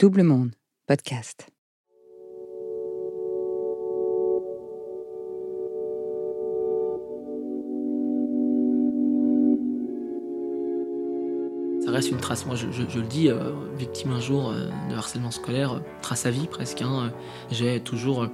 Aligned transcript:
Double 0.00 0.22
Monde, 0.22 0.52
podcast. 0.86 1.46
Ça 11.84 11.90
reste 11.90 12.10
une 12.10 12.16
trace. 12.16 12.46
Moi, 12.46 12.54
je, 12.56 12.64
le 12.64 13.06
dis, 13.06 13.28
euh, 13.28 13.52
victime 13.76 14.12
un 14.12 14.20
jour 14.20 14.48
euh, 14.48 14.70
de 14.88 14.94
harcèlement 14.94 15.30
scolaire, 15.30 15.74
euh, 15.74 15.80
trace 16.00 16.24
à 16.24 16.30
vie 16.30 16.46
presque. 16.46 16.80
Hein, 16.80 17.12
j'ai 17.50 17.78
toujours, 17.80 18.26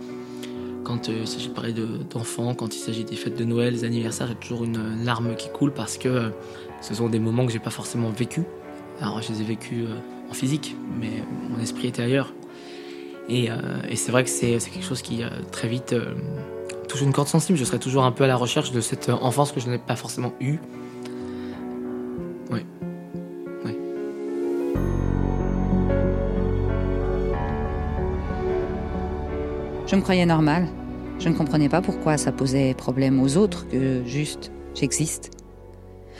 quand 0.84 1.08
il 1.08 1.26
s'agit 1.26 1.48
de 1.48 1.52
parler 1.52 1.74
d'enfants, 2.08 2.54
quand 2.54 2.76
il 2.76 2.78
s'agit 2.78 3.02
des 3.02 3.16
fêtes 3.16 3.36
de 3.36 3.44
Noël, 3.44 3.74
des 3.74 3.82
anniversaires, 3.82 4.28
j'ai 4.28 4.36
toujours 4.36 4.62
une 4.62 5.04
larme 5.04 5.34
qui 5.34 5.48
coule 5.48 5.72
parce 5.72 5.98
que 5.98 6.30
ce 6.80 6.94
sont 6.94 7.08
des 7.08 7.18
moments 7.18 7.44
que 7.44 7.50
j'ai 7.50 7.58
pas 7.58 7.70
forcément 7.70 8.10
vécu. 8.10 8.44
Alors, 9.00 9.20
je 9.20 9.32
les 9.32 9.42
ai 9.42 9.44
vécus 9.44 9.86
en 10.30 10.34
physique, 10.34 10.76
mais 10.98 11.22
mon 11.50 11.60
esprit 11.60 11.88
était 11.88 12.02
ailleurs. 12.02 12.32
Et, 13.28 13.50
euh, 13.50 13.54
c'est 13.94 14.12
vrai 14.12 14.24
que 14.24 14.30
c'est 14.30 14.58
quelque 14.58 14.84
chose 14.84 15.02
qui 15.02 15.22
euh, 15.22 15.28
très 15.50 15.68
vite 15.68 15.92
euh, 15.92 16.14
touche 16.88 17.02
une 17.02 17.12
corde 17.12 17.28
sensible. 17.28 17.58
Je 17.58 17.64
serai 17.64 17.78
toujours 17.78 18.04
un 18.04 18.12
peu 18.12 18.24
à 18.24 18.26
la 18.26 18.36
recherche 18.36 18.72
de 18.72 18.80
cette 18.80 19.08
enfance 19.08 19.52
que 19.52 19.60
je 19.60 19.68
n'ai 19.68 19.78
pas 19.78 19.96
forcément 19.96 20.32
eue. 20.40 20.58
Oui. 22.50 22.60
Oui. 23.64 23.76
Je 29.86 29.96
me 29.96 30.00
croyais 30.00 30.26
normale. 30.26 30.68
Je 31.18 31.28
ne 31.28 31.34
comprenais 31.34 31.68
pas 31.68 31.80
pourquoi 31.80 32.18
ça 32.18 32.30
posait 32.30 32.74
problème 32.74 33.20
aux 33.22 33.36
autres 33.36 33.66
que 33.68 34.04
juste 34.04 34.52
j'existe. 34.74 35.35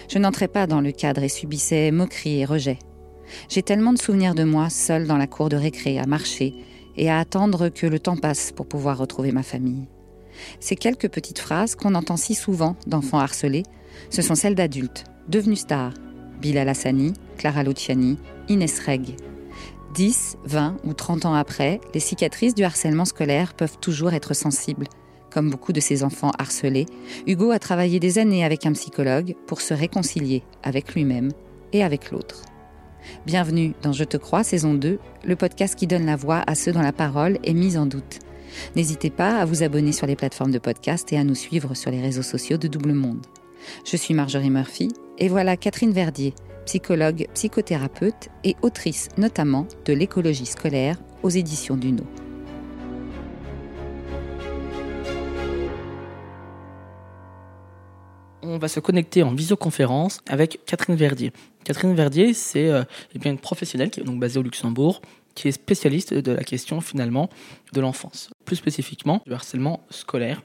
Je 0.09 0.19
n'entrais 0.19 0.49
pas 0.49 0.67
dans 0.67 0.81
le 0.81 0.93
cadre 0.93 1.23
et 1.23 1.29
subissais 1.29 1.91
moqueries 1.91 2.41
et 2.41 2.45
rejets. 2.45 2.79
J'ai 3.49 3.63
tellement 3.63 3.93
de 3.93 3.99
souvenirs 3.99 4.35
de 4.35 4.45
moi 4.45 4.71
seule 4.71 5.07
dans 5.07 5.17
la 5.17 5.27
cour 5.27 5.49
de 5.49 5.57
récré 5.57 5.99
à 5.99 6.07
marcher 6.07 6.55
et 6.97 7.11
à 7.11 7.19
attendre 7.19 7.69
que 7.69 7.87
le 7.87 7.99
temps 7.99 8.17
passe 8.17 8.53
pour 8.53 8.67
pouvoir 8.67 8.99
retrouver 8.99 9.33
ma 9.33 9.43
famille. 9.43 9.89
Ces 10.61 10.77
quelques 10.77 11.09
petites 11.09 11.39
phrases 11.39 11.75
qu'on 11.75 11.95
entend 11.95 12.17
si 12.17 12.35
souvent 12.35 12.77
d'enfants 12.87 13.19
harcelés, 13.19 13.65
ce 14.11 14.23
sont 14.23 14.35
celles 14.35 14.55
d'adultes, 14.55 15.05
devenus 15.29 15.61
stars. 15.61 15.95
Bilal 16.41 16.69
Hassani, 16.69 17.15
Clara 17.39 17.63
Luciani, 17.63 18.19
Inès 18.49 18.79
Reg. 18.81 19.17
10, 19.95 20.37
20 20.45 20.77
ou 20.85 20.93
30 20.93 21.25
ans 21.25 21.35
après, 21.35 21.81
les 21.95 22.01
cicatrices 22.01 22.55
du 22.55 22.65
harcèlement 22.65 23.07
scolaire 23.07 23.55
peuvent 23.55 23.79
toujours 23.81 24.13
être 24.13 24.35
sensibles. 24.35 24.87
Comme 25.37 25.51
beaucoup 25.51 25.75
de 25.75 25.81
ces 25.81 26.03
enfants 26.03 26.31
harcelés, 26.39 26.87
Hugo 27.27 27.51
a 27.51 27.59
travaillé 27.59 28.01
des 28.01 28.17
années 28.17 28.43
avec 28.43 28.65
un 28.65 28.73
psychologue 28.73 29.35
pour 29.47 29.61
se 29.61 29.75
réconcilier 29.75 30.43
avec 30.63 30.95
lui-même 30.95 31.31
et 31.75 31.85
avec 31.85 32.11
l'autre. 32.11 32.41
Bienvenue 33.27 33.75
dans 33.83 33.93
Je 33.93 34.05
te 34.05 34.17
crois, 34.17 34.45
saison 34.45 34.73
2, 34.73 34.99
le 35.27 35.37
podcast 35.37 35.75
qui 35.75 35.87
donne 35.87 36.07
la 36.07 36.17
voix 36.17 36.43
à 36.47 36.55
ceux 36.55 36.73
dont 36.73 36.81
la 36.81 36.95
parole 36.95 37.37
est 37.45 37.53
mise 37.53 37.77
en 37.77 37.85
doute. 37.85 38.21
N'hésitez 38.77 39.11
pas 39.11 39.37
à 39.37 39.45
vous 39.45 39.63
abonner 39.63 39.93
sur 39.93 40.07
les 40.07 40.17
plateformes 40.17 40.53
de 40.53 40.59
podcast 40.59 41.13
et 41.13 41.19
à 41.19 41.25
nous 41.25 41.35
suivre 41.35 41.75
sur 41.75 41.91
les 41.91 42.01
réseaux 42.01 42.23
sociaux 42.23 42.57
de 42.57 42.67
Double 42.67 42.95
Monde. 42.95 43.27
Je 43.85 43.99
suis 43.99 44.15
Marjorie 44.15 44.49
Murphy 44.49 44.89
et 45.19 45.29
voilà 45.29 45.59
Catherine 45.59 45.93
Verdier, 45.93 46.33
psychologue, 46.65 47.27
psychothérapeute 47.35 48.31
et 48.43 48.57
autrice 48.63 49.11
notamment 49.19 49.69
de 49.85 49.93
l'écologie 49.93 50.47
scolaire 50.47 50.97
aux 51.23 51.29
éditions 51.29 51.77
Duno. 51.77 52.05
On 58.47 58.59
va 58.59 58.69
se 58.69 58.81
connecter 58.81 59.23
en 59.23 59.35
visioconférence 59.35 60.21
avec 60.29 60.61
Catherine 60.67 60.97
Verdier. 60.97 61.33
Catherine 61.65 61.95
Verdier, 61.95 62.33
c'est 62.33 62.69
euh, 62.69 62.85
eh 63.15 63.29
une 63.29 63.39
professionnelle 63.39 63.91
qui 63.91 64.01
est 64.01 64.05
donc 64.05 64.21
basée 64.21 64.39
au 64.39 64.43
Luxembourg, 64.43 65.03
qui 65.35 65.49
est 65.49 65.53
spécialiste 65.53 66.15
de 66.15 66.33
la 66.33 66.45
question 66.45 66.81
finalement 66.81 67.29
de 67.73 67.81
l'enfance, 67.81 68.31
plus 68.45 68.57
spécifiquement 68.57 69.23
du 69.27 69.35
harcèlement 69.35 69.85
scolaire. 69.91 70.43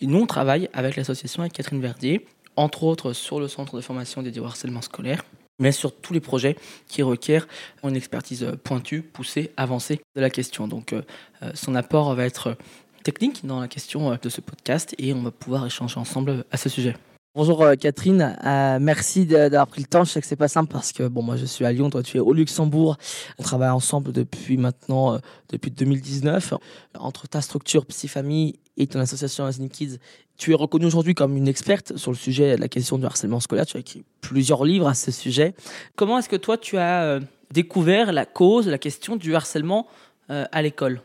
Nous, 0.00 0.18
on 0.18 0.26
travaille 0.26 0.68
avec 0.72 0.96
l'association 0.96 1.42
avec 1.42 1.52
Catherine 1.52 1.80
Verdier, 1.80 2.26
entre 2.56 2.84
autres 2.84 3.12
sur 3.12 3.38
le 3.38 3.48
centre 3.48 3.76
de 3.76 3.80
formation 3.80 4.22
dédié 4.22 4.40
au 4.40 4.46
harcèlement 4.46 4.82
scolaire, 4.82 5.22
mais 5.58 5.72
sur 5.72 5.94
tous 5.94 6.12
les 6.12 6.20
projets 6.20 6.56
qui 6.88 7.02
requièrent 7.02 7.46
une 7.84 7.96
expertise 7.96 8.46
pointue, 8.64 9.02
poussée, 9.02 9.52
avancée 9.56 10.00
de 10.16 10.20
la 10.20 10.30
question. 10.30 10.66
Donc 10.66 10.92
euh, 10.92 11.02
euh, 11.42 11.52
son 11.54 11.74
apport 11.74 12.14
va 12.14 12.24
être 12.24 12.56
technique 13.04 13.44
dans 13.44 13.60
la 13.60 13.68
question 13.68 14.16
de 14.20 14.28
ce 14.28 14.40
podcast 14.40 14.94
et 14.98 15.12
on 15.12 15.22
va 15.22 15.30
pouvoir 15.30 15.66
échanger 15.66 15.98
ensemble 15.98 16.44
à 16.50 16.56
ce 16.56 16.68
sujet. 16.68 16.94
Bonjour 17.34 17.62
euh, 17.62 17.76
Catherine, 17.76 18.36
euh, 18.44 18.78
merci 18.78 19.24
d'avoir 19.24 19.66
pris 19.66 19.80
le 19.80 19.86
temps. 19.86 20.04
Je 20.04 20.10
sais 20.10 20.20
que 20.20 20.26
c'est 20.26 20.36
pas 20.36 20.48
simple 20.48 20.70
parce 20.70 20.92
que 20.92 21.08
bon 21.08 21.22
moi 21.22 21.36
je 21.36 21.46
suis 21.46 21.64
à 21.64 21.72
Lyon, 21.72 21.88
toi 21.88 22.02
tu 22.02 22.18
es 22.18 22.20
au 22.20 22.34
Luxembourg. 22.34 22.98
On 23.38 23.42
travaille 23.42 23.70
ensemble 23.70 24.12
depuis 24.12 24.58
maintenant 24.58 25.14
euh, 25.14 25.18
depuis 25.48 25.70
2019. 25.70 26.52
Entre 26.98 27.28
ta 27.28 27.40
structure 27.40 27.86
Psy-Famille 27.86 28.56
et 28.76 28.86
ton 28.86 29.00
association 29.00 29.46
Asni 29.46 29.70
Kids, 29.70 29.96
tu 30.36 30.52
es 30.52 30.54
reconnue 30.54 30.84
aujourd'hui 30.84 31.14
comme 31.14 31.34
une 31.34 31.48
experte 31.48 31.96
sur 31.96 32.10
le 32.10 32.18
sujet 32.18 32.56
de 32.56 32.60
la 32.60 32.68
question 32.68 32.98
du 32.98 33.06
harcèlement 33.06 33.40
scolaire. 33.40 33.64
Tu 33.64 33.78
as 33.78 33.80
écrit 33.80 34.04
plusieurs 34.20 34.66
livres 34.66 34.86
à 34.86 34.92
ce 34.92 35.10
sujet. 35.10 35.54
Comment 35.96 36.18
est-ce 36.18 36.28
que 36.28 36.36
toi 36.36 36.58
tu 36.58 36.76
as 36.76 37.18
découvert 37.50 38.12
la 38.12 38.26
cause, 38.26 38.68
la 38.68 38.76
question 38.76 39.16
du 39.16 39.34
harcèlement 39.34 39.86
à 40.28 40.60
l'école? 40.60 41.00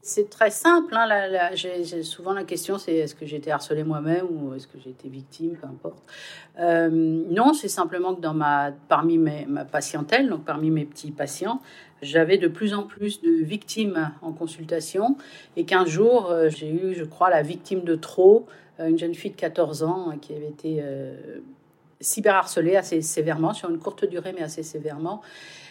C'est 0.00 0.30
très 0.30 0.50
simple. 0.50 0.94
Hein, 0.96 1.50
souvent 2.02 2.32
la 2.32 2.44
question, 2.44 2.78
c'est 2.78 2.94
est-ce 2.94 3.14
que 3.14 3.26
j'ai 3.26 3.36
été 3.36 3.50
harcelée 3.50 3.84
moi-même 3.84 4.26
ou 4.30 4.54
est-ce 4.54 4.66
que 4.66 4.78
j'ai 4.82 4.90
été 4.90 5.08
victime, 5.08 5.56
peu 5.56 5.66
importe. 5.66 6.02
Euh, 6.60 6.88
non, 6.90 7.52
c'est 7.52 7.68
simplement 7.68 8.14
que 8.14 8.20
dans 8.20 8.34
ma, 8.34 8.72
parmi 8.88 9.18
ma 9.18 9.64
patientèle, 9.64 10.28
donc 10.28 10.44
parmi 10.44 10.70
mes 10.70 10.84
petits 10.84 11.10
patients, 11.10 11.60
j'avais 12.00 12.38
de 12.38 12.46
plus 12.48 12.74
en 12.74 12.84
plus 12.84 13.20
de 13.22 13.30
victimes 13.30 14.12
en 14.22 14.32
consultation 14.32 15.16
et 15.56 15.64
qu'un 15.64 15.84
jour, 15.84 16.30
euh, 16.30 16.48
j'ai 16.48 16.70
eu, 16.70 16.94
je 16.94 17.04
crois, 17.04 17.28
la 17.28 17.42
victime 17.42 17.82
de 17.82 17.96
trop, 17.96 18.46
euh, 18.78 18.88
une 18.88 18.98
jeune 18.98 19.14
fille 19.14 19.32
de 19.32 19.36
14 19.36 19.82
ans 19.82 20.16
qui 20.20 20.32
avait 20.32 20.48
été 20.48 20.82
cyberharcelée 22.00 22.76
assez 22.76 23.02
sévèrement, 23.02 23.52
sur 23.52 23.68
une 23.68 23.78
courte 23.78 24.04
durée, 24.04 24.32
mais 24.32 24.42
assez 24.42 24.62
sévèrement. 24.62 25.22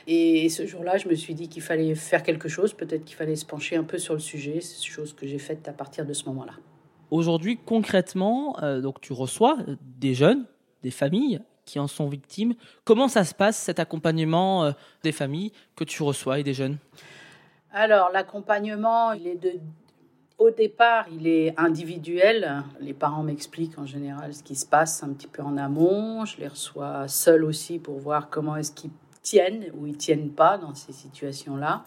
Et 0.09 0.47
ce 0.47 0.65
jour-là, 0.65 0.97
je 0.97 1.09
me 1.09 1.15
suis 1.15 1.33
dit 1.33 1.49
qu'il 1.49 1.61
fallait 1.61 1.93
faire 1.93 2.23
quelque 2.23 2.47
chose, 2.47 2.73
peut-être 2.73 3.03
qu'il 3.03 3.17
fallait 3.17 3.35
se 3.35 3.45
pencher 3.45 3.75
un 3.75 3.83
peu 3.83 3.97
sur 3.97 4.13
le 4.13 4.21
sujet. 4.21 4.61
C'est 4.61 4.81
chose 4.81 5.13
que 5.13 5.27
j'ai 5.27 5.37
faite 5.37 5.67
à 5.67 5.73
partir 5.73 6.05
de 6.05 6.13
ce 6.13 6.25
moment-là. 6.25 6.53
Aujourd'hui, 7.11 7.59
concrètement, 7.65 8.57
euh, 8.63 8.79
donc 8.79 9.01
tu 9.01 9.11
reçois 9.11 9.57
des 9.81 10.13
jeunes, 10.13 10.45
des 10.81 10.91
familles 10.91 11.41
qui 11.65 11.77
en 11.79 11.87
sont 11.87 12.07
victimes. 12.07 12.53
Comment 12.85 13.09
ça 13.09 13.25
se 13.25 13.35
passe 13.35 13.57
cet 13.57 13.79
accompagnement 13.79 14.63
euh, 14.63 14.71
des 15.03 15.11
familles 15.11 15.51
que 15.75 15.83
tu 15.83 16.01
reçois 16.03 16.39
et 16.39 16.43
des 16.43 16.53
jeunes? 16.53 16.77
Alors 17.73 18.09
l'accompagnement, 18.13 19.11
il 19.11 19.27
est 19.27 19.35
de 19.35 19.59
au 20.37 20.51
départ, 20.51 21.07
il 21.11 21.27
est 21.27 21.59
individuel. 21.59 22.63
Les 22.79 22.93
parents 22.93 23.23
m'expliquent 23.23 23.79
en 23.79 23.87
général 23.87 24.35
ce 24.35 24.43
qui 24.43 24.55
se 24.55 24.67
passe 24.67 25.03
un 25.03 25.09
petit 25.09 25.25
peu 25.25 25.41
en 25.41 25.57
amont. 25.57 26.25
Je 26.25 26.37
les 26.37 26.47
reçois 26.47 27.07
seuls 27.07 27.43
aussi 27.43 27.79
pour 27.79 27.97
voir 27.97 28.29
comment 28.29 28.55
est-ce 28.55 28.71
qu'ils 28.71 28.91
tiennent 29.27 29.65
ou 29.73 29.87
ils 29.87 29.97
tiennent 29.97 30.31
pas 30.31 30.57
dans 30.57 30.73
ces 30.73 30.93
situations-là. 30.93 31.83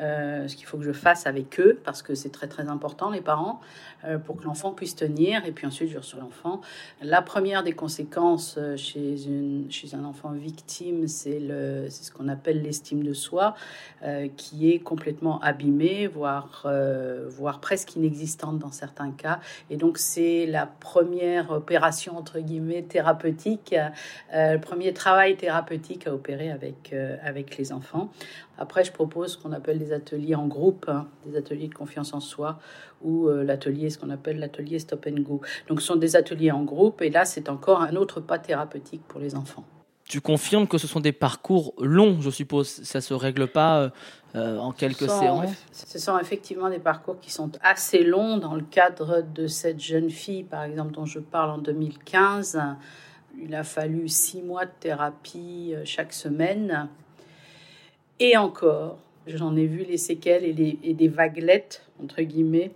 Euh, 0.00 0.48
ce 0.48 0.56
qu'il 0.56 0.66
faut 0.66 0.78
que 0.78 0.84
je 0.84 0.92
fasse 0.92 1.26
avec 1.26 1.60
eux, 1.60 1.78
parce 1.84 2.02
que 2.02 2.14
c'est 2.14 2.30
très 2.30 2.46
très 2.46 2.68
important, 2.68 3.10
les 3.10 3.20
parents, 3.20 3.60
euh, 4.04 4.16
pour 4.16 4.36
que 4.36 4.44
l'enfant 4.44 4.72
puisse 4.72 4.96
tenir, 4.96 5.44
et 5.44 5.52
puis 5.52 5.66
ensuite 5.66 5.90
je 5.90 5.98
reçois 5.98 6.20
l'enfant. 6.20 6.62
La 7.02 7.20
première 7.20 7.62
des 7.62 7.72
conséquences 7.72 8.56
euh, 8.56 8.76
chez, 8.76 9.18
un 9.92 10.04
enfant 10.04 10.30
victime, 10.30 11.06
c'est 11.06 11.40
ce 11.40 12.10
qu'on 12.10 12.28
appelle 12.28 12.62
l'estime 12.62 13.02
de 13.02 13.12
soi, 13.12 13.54
qui 14.36 14.70
est 14.70 14.78
complètement 14.78 15.40
abîmée, 15.40 16.06
voire, 16.06 16.66
voire 17.28 17.60
presque 17.60 17.96
inexistante 17.96 18.58
dans 18.58 18.70
certains 18.70 19.10
cas. 19.10 19.40
Et 19.68 19.76
donc 19.76 19.98
c'est 19.98 20.46
la 20.46 20.66
première 20.66 21.50
opération, 21.50 22.16
entre 22.16 22.38
guillemets, 22.38 22.82
thérapeutique, 22.82 23.74
le 24.32 24.58
premier 24.58 24.92
travail 24.92 25.36
thérapeutique 25.36 26.06
à 26.06 26.14
opérer 26.14 26.50
avec, 26.50 26.94
avec 27.24 27.56
les 27.56 27.72
enfants. 27.72 28.10
Après, 28.60 28.84
je 28.84 28.92
propose 28.92 29.32
ce 29.32 29.38
qu'on 29.38 29.52
appelle 29.52 29.78
des 29.78 29.94
ateliers 29.94 30.34
en 30.34 30.46
groupe, 30.46 30.84
hein, 30.86 31.08
des 31.24 31.34
ateliers 31.38 31.66
de 31.66 31.74
confiance 31.74 32.12
en 32.12 32.20
soi, 32.20 32.58
ou 33.00 33.26
euh, 33.26 33.42
l'atelier, 33.42 33.88
ce 33.88 33.96
qu'on 33.96 34.10
appelle 34.10 34.38
l'atelier 34.38 34.78
stop 34.78 35.06
and 35.08 35.22
go. 35.22 35.40
Donc, 35.68 35.80
ce 35.80 35.86
sont 35.86 35.96
des 35.96 36.14
ateliers 36.14 36.50
en 36.50 36.62
groupe, 36.62 37.00
et 37.00 37.08
là, 37.08 37.24
c'est 37.24 37.48
encore 37.48 37.80
un 37.80 37.96
autre 37.96 38.20
pas 38.20 38.38
thérapeutique 38.38 39.00
pour 39.08 39.18
les 39.18 39.34
enfants. 39.34 39.64
Tu 40.04 40.20
confirmes 40.20 40.68
que 40.68 40.76
ce 40.76 40.86
sont 40.86 41.00
des 41.00 41.12
parcours 41.12 41.72
longs, 41.78 42.20
je 42.20 42.28
suppose. 42.28 42.68
Ça 42.68 43.00
se 43.00 43.14
règle 43.14 43.46
pas 43.46 43.80
euh, 43.80 43.90
euh, 44.34 44.58
en 44.58 44.72
quelques 44.72 45.08
séances. 45.08 45.52
Ce 45.72 45.98
sont 45.98 46.18
effectivement 46.18 46.68
des 46.68 46.80
parcours 46.80 47.18
qui 47.18 47.32
sont 47.32 47.52
assez 47.62 48.02
longs. 48.02 48.36
Dans 48.36 48.56
le 48.56 48.64
cadre 48.64 49.22
de 49.22 49.46
cette 49.46 49.80
jeune 49.80 50.10
fille, 50.10 50.42
par 50.42 50.64
exemple, 50.64 50.92
dont 50.92 51.06
je 51.06 51.20
parle 51.20 51.50
en 51.50 51.58
2015, 51.58 52.60
il 53.40 53.54
a 53.54 53.62
fallu 53.64 54.08
six 54.08 54.42
mois 54.42 54.66
de 54.66 54.72
thérapie 54.80 55.74
chaque 55.84 56.12
semaine 56.12 56.88
et 58.20 58.36
encore, 58.36 58.98
j'en 59.26 59.56
ai 59.56 59.66
vu 59.66 59.84
les 59.84 59.96
séquelles 59.96 60.44
et, 60.44 60.94
des 60.94 61.08
vaguelettes, 61.08 61.86
entre 62.02 62.20
guillemets, 62.20 62.70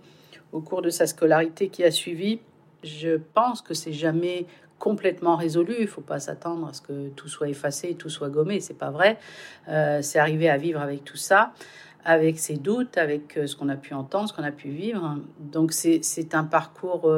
au 0.51 0.59
cours 0.59 0.81
de 0.81 0.89
sa 0.89 1.05
scolarité 1.05 1.69
qui 1.69 1.83
a 1.83 1.91
suivi. 1.91 2.39
Je 2.83 3.17
pense 3.33 3.61
que 3.61 3.75
c'est 3.75 3.93
jamais 3.93 4.47
complètement 4.79 5.35
résolu. 5.35 5.75
Il 5.77 5.83
ne 5.83 5.87
faut 5.87 6.01
pas 6.01 6.19
s'attendre 6.19 6.67
à 6.67 6.73
ce 6.73 6.81
que 6.81 7.09
tout 7.09 7.29
soit 7.29 7.47
effacé, 7.47 7.93
tout 7.93 8.09
soit 8.09 8.29
gommé. 8.29 8.59
C'est 8.59 8.77
pas 8.77 8.89
vrai. 8.89 9.19
Euh, 9.69 10.01
c'est 10.01 10.19
arrivé 10.19 10.49
à 10.49 10.57
vivre 10.57 10.81
avec 10.81 11.03
tout 11.05 11.17
ça. 11.17 11.53
avec 12.07 12.37
ses 12.37 12.57
doutes, 12.57 12.99
avec 12.99 13.33
ce 13.47 13.55
qu'on 13.55 13.67
a 13.67 13.75
pu 13.75 13.95
entendre, 13.95 14.29
ce 14.29 14.33
qu'on 14.33 14.43
a 14.43 14.51
pu 14.51 14.69
vivre. 14.69 15.17
Donc 15.39 15.73
c'est 15.73 16.35
un 16.35 16.43
parcours, 16.43 17.11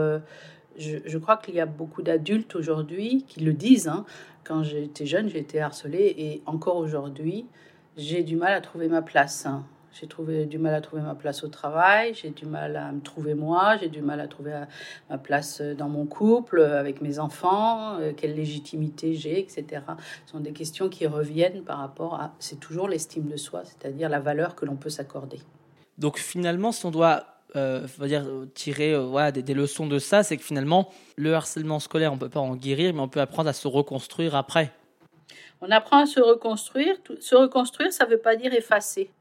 je, 0.78 1.18
crois 1.18 1.36
qu'il 1.36 1.56
y 1.56 1.60
a 1.60 1.66
beaucoup 1.66 2.02
d'adultes 2.02 2.56
aujourd'hui 2.56 3.26
qui 3.28 3.42
le 3.42 3.52
disent. 3.52 3.90
Hein. 3.90 4.06
Quand 4.46 4.64
j'étais 4.64 5.06
jeune, 5.06 5.28
j'ai 5.28 5.40
été 5.40 5.60
harcelée 5.60 6.16
et 6.18 6.42
encore 6.46 6.78
aujourd'hui, 6.78 7.46
j'ai 7.98 8.24
du 8.24 8.36
mal 8.36 8.54
à 8.54 8.62
trouver 8.62 8.88
ma 8.88 9.02
place. 9.02 9.46
Hein. 9.46 9.66
J'ai 10.00 10.08
trouvé 10.08 10.46
du 10.46 10.60
mal 10.60 10.76
à 10.76 10.82
trouver 10.82 11.02
ma 11.02 11.16
place 11.16 11.44
au 11.44 11.48
travail, 11.48 12.14
j'ai 12.14 12.30
du 12.30 12.46
mal 12.46 12.76
à 12.76 12.92
me 12.92 13.02
trouver 13.02 13.34
moi, 13.34 13.78
j'ai 13.78 13.90
du 13.90 14.04
mal 14.04 14.20
à 14.20 14.28
trouver 14.28 14.54
ma 15.10 15.18
place 15.18 15.60
dans 15.62 15.90
mon 15.90 16.06
couple, 16.06 16.62
avec 16.62 17.02
mes 17.02 17.18
enfants, 17.18 17.98
euh, 18.00 18.14
quelle 18.16 18.36
légitimité 18.36 19.16
j'ai, 19.16 19.40
etc. 19.40 19.66
Ce 20.26 20.34
sont 20.34 20.40
des 20.40 20.54
questions 20.54 20.88
qui 20.88 21.08
reviennent 21.08 21.64
par 21.64 21.80
rapport 21.80 22.14
à, 22.14 22.36
c'est 22.38 22.60
toujours 22.60 22.88
l'estime 22.88 23.28
de 23.28 23.38
soi, 23.38 23.64
c'est-à-dire 23.66 24.08
la 24.08 24.20
valeur 24.20 24.54
que 24.54 24.66
l'on 24.66 24.76
peut 24.76 24.92
s'accorder. 24.92 25.40
Donc 25.98 26.20
finalement, 26.20 26.72
si 26.72 26.86
on 26.86 26.92
doit 26.92 27.24
euh, 27.56 27.88
dire, 28.02 28.24
tirer 28.54 28.94
euh, 28.94 29.06
voilà, 29.06 29.32
des, 29.32 29.54
leçons 29.56 29.88
de 29.88 29.98
ça, 29.98 30.22
c'est 30.22 30.38
que 30.38 30.44
finalement, 30.44 30.92
le 31.16 31.34
harcèlement 31.34 31.80
scolaire, 31.80 32.12
on 32.12 32.16
ne 32.16 32.20
peut 32.20 32.30
pas 32.30 32.40
en 32.40 32.56
guérir, 32.56 32.94
mais 32.94 33.00
on 33.00 33.08
peut 33.08 33.22
apprendre 33.22 33.50
à 33.50 33.54
se 33.54 33.68
reconstruire 33.68 34.36
après. 34.36 34.72
On 35.62 35.72
apprend 35.72 36.04
à 36.04 36.06
se 36.06 36.20
reconstruire. 36.20 36.96
Se 37.20 37.36
reconstruire, 37.36 37.92
ça 37.92 38.06
ne 38.06 38.12
veut 38.12 38.20
pas 38.20 38.36
dire 38.36 38.54
effacer. 38.54 39.12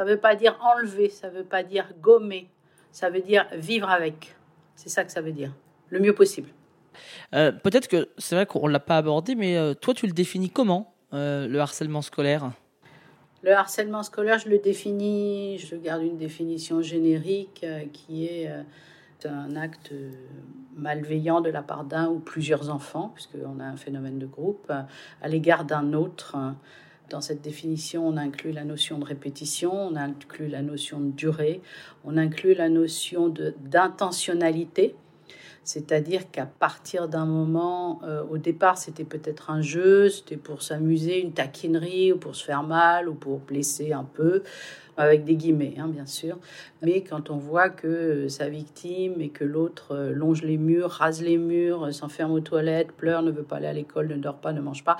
Ça 0.00 0.06
ne 0.06 0.12
veut 0.12 0.16
pas 0.16 0.34
dire 0.34 0.58
enlever, 0.62 1.10
ça 1.10 1.28
ne 1.28 1.34
veut 1.34 1.44
pas 1.44 1.62
dire 1.62 1.86
gommer, 2.00 2.48
ça 2.90 3.10
veut 3.10 3.20
dire 3.20 3.46
vivre 3.52 3.90
avec. 3.90 4.34
C'est 4.74 4.88
ça 4.88 5.04
que 5.04 5.12
ça 5.12 5.20
veut 5.20 5.32
dire, 5.32 5.52
le 5.90 6.00
mieux 6.00 6.14
possible. 6.14 6.48
Euh, 7.34 7.52
peut-être 7.52 7.86
que 7.86 8.08
c'est 8.16 8.34
vrai 8.34 8.46
qu'on 8.46 8.66
ne 8.66 8.72
l'a 8.72 8.80
pas 8.80 8.96
abordé, 8.96 9.34
mais 9.34 9.58
euh, 9.58 9.74
toi, 9.74 9.92
tu 9.92 10.06
le 10.06 10.12
définis 10.12 10.48
comment, 10.48 10.94
euh, 11.12 11.46
le 11.46 11.60
harcèlement 11.60 12.00
scolaire? 12.00 12.50
Le 13.42 13.52
harcèlement 13.52 14.02
scolaire, 14.02 14.38
je 14.38 14.48
le 14.48 14.58
définis, 14.58 15.58
je 15.58 15.76
garde 15.76 16.02
une 16.02 16.16
définition 16.16 16.80
générique 16.80 17.66
qui 17.92 18.24
est 18.24 18.50
un 19.26 19.56
acte 19.56 19.92
malveillant 20.76 21.40
de 21.40 21.50
la 21.50 21.62
part 21.62 21.84
d'un 21.84 22.08
ou 22.08 22.18
plusieurs 22.18 22.70
enfants, 22.70 23.12
puisqu'on 23.14 23.60
a 23.60 23.64
un 23.64 23.76
phénomène 23.76 24.18
de 24.18 24.26
groupe, 24.26 24.70
à 24.70 25.28
l'égard 25.28 25.64
d'un 25.64 25.92
autre 25.92 26.36
dans 27.10 27.20
cette 27.20 27.42
définition, 27.42 28.06
on 28.06 28.16
inclut 28.16 28.52
la 28.52 28.64
notion 28.64 28.98
de 28.98 29.04
répétition, 29.04 29.72
on 29.74 29.96
inclut 29.96 30.48
la 30.48 30.62
notion 30.62 31.00
de 31.00 31.10
durée, 31.10 31.60
on 32.04 32.16
inclut 32.16 32.54
la 32.54 32.68
notion 32.68 33.28
d'intentionnalité, 33.28 34.94
c'est-à-dire 35.64 36.30
qu'à 36.30 36.46
partir 36.46 37.08
d'un 37.08 37.26
moment, 37.26 38.00
euh, 38.04 38.22
au 38.30 38.38
départ, 38.38 38.78
c'était 38.78 39.04
peut-être 39.04 39.50
un 39.50 39.60
jeu, 39.60 40.08
c'était 40.08 40.36
pour 40.36 40.62
s'amuser, 40.62 41.20
une 41.20 41.32
taquinerie, 41.32 42.12
ou 42.12 42.16
pour 42.18 42.34
se 42.34 42.44
faire 42.44 42.62
mal, 42.62 43.08
ou 43.08 43.14
pour 43.14 43.38
blesser 43.40 43.92
un 43.92 44.04
peu, 44.04 44.42
avec 44.96 45.24
des 45.24 45.36
guillemets, 45.36 45.74
hein, 45.78 45.88
bien 45.88 46.06
sûr. 46.06 46.38
Mais 46.82 47.02
quand 47.02 47.30
on 47.30 47.36
voit 47.36 47.68
que 47.68 48.28
sa 48.28 48.48
victime 48.48 49.20
et 49.20 49.28
que 49.28 49.44
l'autre 49.44 49.94
euh, 49.94 50.12
longe 50.12 50.42
les 50.42 50.58
murs, 50.58 50.90
rase 50.90 51.22
les 51.22 51.38
murs, 51.38 51.92
s'enferme 51.94 52.32
aux 52.32 52.40
toilettes, 52.40 52.92
pleure, 52.92 53.22
ne 53.22 53.30
veut 53.30 53.42
pas 53.42 53.56
aller 53.56 53.68
à 53.68 53.72
l'école, 53.72 54.08
ne 54.08 54.16
dort 54.16 54.38
pas, 54.38 54.52
ne 54.52 54.60
mange 54.60 54.84
pas, 54.84 54.96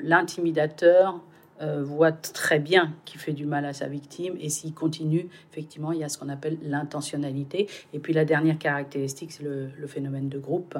l'intimidateur 0.00 1.20
euh, 1.62 1.82
voit 1.82 2.12
très 2.12 2.58
bien 2.58 2.92
qu'il 3.04 3.20
fait 3.20 3.32
du 3.32 3.46
mal 3.46 3.64
à 3.64 3.72
sa 3.72 3.86
victime 3.86 4.34
et 4.40 4.48
s'il 4.48 4.74
continue, 4.74 5.28
effectivement, 5.52 5.92
il 5.92 6.00
y 6.00 6.04
a 6.04 6.08
ce 6.08 6.18
qu'on 6.18 6.28
appelle 6.28 6.58
l'intentionnalité. 6.62 7.68
Et 7.92 7.98
puis 7.98 8.12
la 8.12 8.24
dernière 8.24 8.58
caractéristique, 8.58 9.32
c'est 9.32 9.44
le, 9.44 9.86
phénomène 9.86 10.28
de 10.28 10.38
groupe, 10.38 10.76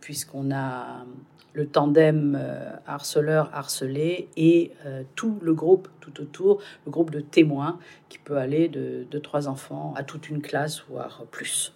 puisqu'on 0.00 0.52
a 0.54 1.04
le 1.52 1.66
tandem 1.66 2.38
euh, 2.38 2.70
harceleur-harcelé 2.86 4.28
et 4.36 4.72
euh, 4.86 5.02
tout 5.16 5.38
le 5.42 5.52
groupe 5.52 5.88
tout 6.00 6.20
autour, 6.20 6.60
le 6.86 6.92
groupe 6.92 7.10
de 7.10 7.20
témoins 7.20 7.78
qui 8.08 8.18
peut 8.18 8.36
aller 8.36 8.68
de, 8.68 9.06
de 9.10 9.18
trois 9.18 9.48
enfants 9.48 9.94
à 9.96 10.04
toute 10.04 10.28
une 10.28 10.42
classe, 10.42 10.84
voire 10.88 11.24
plus. 11.30 11.74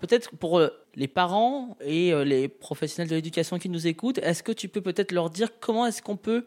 Peut-être 0.00 0.36
pour 0.36 0.58
euh, 0.58 0.68
les 0.94 1.08
parents 1.08 1.76
et 1.80 2.12
euh, 2.12 2.24
les 2.24 2.48
professionnels 2.48 3.08
de 3.08 3.14
l'éducation 3.14 3.58
qui 3.58 3.68
nous 3.68 3.86
écoutent, 3.86 4.18
est-ce 4.18 4.42
que 4.42 4.52
tu 4.52 4.68
peux 4.68 4.80
peut-être 4.80 5.12
leur 5.12 5.30
dire 5.30 5.48
comment 5.60 5.86
est-ce 5.86 6.02
qu'on 6.02 6.16
peut 6.16 6.44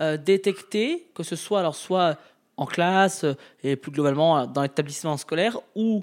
euh, 0.00 0.16
détecter, 0.16 1.08
que 1.14 1.22
ce 1.22 1.36
soit 1.36 1.60
alors 1.60 1.74
soit 1.74 2.18
en 2.56 2.66
classe 2.66 3.24
et 3.62 3.76
plus 3.76 3.90
globalement 3.90 4.46
dans 4.46 4.62
l'établissement 4.62 5.16
scolaire 5.16 5.58
ou 5.74 6.02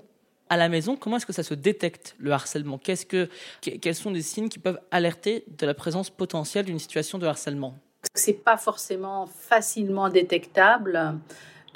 à 0.49 0.57
la 0.57 0.69
maison, 0.69 0.95
comment 0.95 1.17
est-ce 1.17 1.25
que 1.25 1.33
ça 1.33 1.44
se 1.44 1.53
détecte 1.53 2.15
le 2.19 2.31
harcèlement? 2.31 2.77
Qu'est-ce 2.77 3.05
que, 3.05 3.29
Quels 3.61 3.95
sont 3.95 4.11
les 4.11 4.21
signes 4.21 4.49
qui 4.49 4.59
peuvent 4.59 4.79
alerter 4.91 5.44
de 5.47 5.65
la 5.65 5.73
présence 5.73 6.09
potentielle 6.09 6.65
d'une 6.65 6.79
situation 6.79 7.17
de 7.17 7.27
harcèlement? 7.27 7.75
C'est 8.15 8.33
pas 8.33 8.57
forcément 8.57 9.27
facilement 9.27 10.09
détectable. 10.09 11.19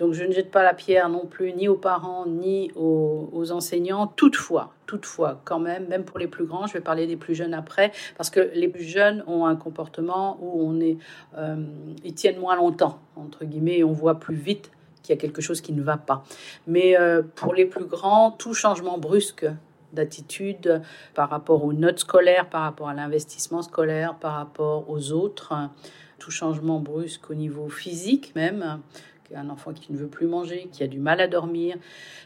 Donc 0.01 0.13
je 0.13 0.23
ne 0.23 0.31
jette 0.31 0.49
pas 0.49 0.63
la 0.63 0.73
pierre 0.73 1.09
non 1.09 1.27
plus 1.27 1.53
ni 1.53 1.67
aux 1.67 1.75
parents 1.75 2.25
ni 2.25 2.71
aux, 2.75 3.51
enseignants. 3.51 4.07
Toutefois, 4.07 4.73
toutefois, 4.87 5.39
quand 5.45 5.59
même, 5.59 5.87
même 5.87 6.05
pour 6.05 6.17
les 6.17 6.25
plus 6.25 6.45
grands, 6.45 6.65
je 6.65 6.73
vais 6.73 6.81
parler 6.81 7.05
des 7.05 7.17
plus 7.17 7.35
jeunes 7.35 7.53
après, 7.53 7.91
parce 8.17 8.31
que 8.31 8.49
les 8.55 8.67
plus 8.67 8.83
jeunes 8.83 9.23
ont 9.27 9.45
un 9.45 9.55
comportement 9.55 10.39
où 10.41 10.67
on 10.67 10.79
est, 10.79 10.97
euh, 11.37 11.55
ils 12.03 12.15
tiennent 12.15 12.39
moins 12.39 12.55
longtemps 12.55 12.99
entre 13.15 13.45
guillemets, 13.45 13.77
et 13.77 13.83
on 13.83 13.91
voit 13.91 14.19
plus 14.19 14.35
vite 14.35 14.71
qu'il 15.03 15.13
y 15.13 15.17
a 15.19 15.21
quelque 15.21 15.39
chose 15.39 15.61
qui 15.61 15.71
ne 15.71 15.83
va 15.83 15.97
pas. 15.97 16.23
Mais 16.65 16.99
euh, 16.99 17.21
pour 17.35 17.53
les 17.53 17.65
plus 17.65 17.85
grands, 17.85 18.31
tout 18.31 18.55
changement 18.55 18.97
brusque 18.97 19.45
d'attitude 19.93 20.81
par 21.13 21.29
rapport 21.29 21.63
aux 21.63 21.73
notes 21.73 21.99
scolaires, 21.99 22.49
par 22.49 22.63
rapport 22.63 22.89
à 22.89 22.95
l'investissement 22.95 23.61
scolaire, 23.61 24.15
par 24.15 24.33
rapport 24.33 24.89
aux 24.89 25.11
autres, 25.11 25.53
tout 26.17 26.31
changement 26.31 26.79
brusque 26.79 27.29
au 27.29 27.33
niveau 27.35 27.67
physique 27.67 28.33
même, 28.35 28.79
un 29.35 29.49
enfant 29.49 29.73
qui 29.73 29.91
ne 29.93 29.97
veut 29.97 30.07
plus 30.07 30.27
manger, 30.27 30.69
qui 30.71 30.83
a 30.83 30.87
du 30.87 30.99
mal 30.99 31.21
à 31.21 31.27
dormir, 31.27 31.77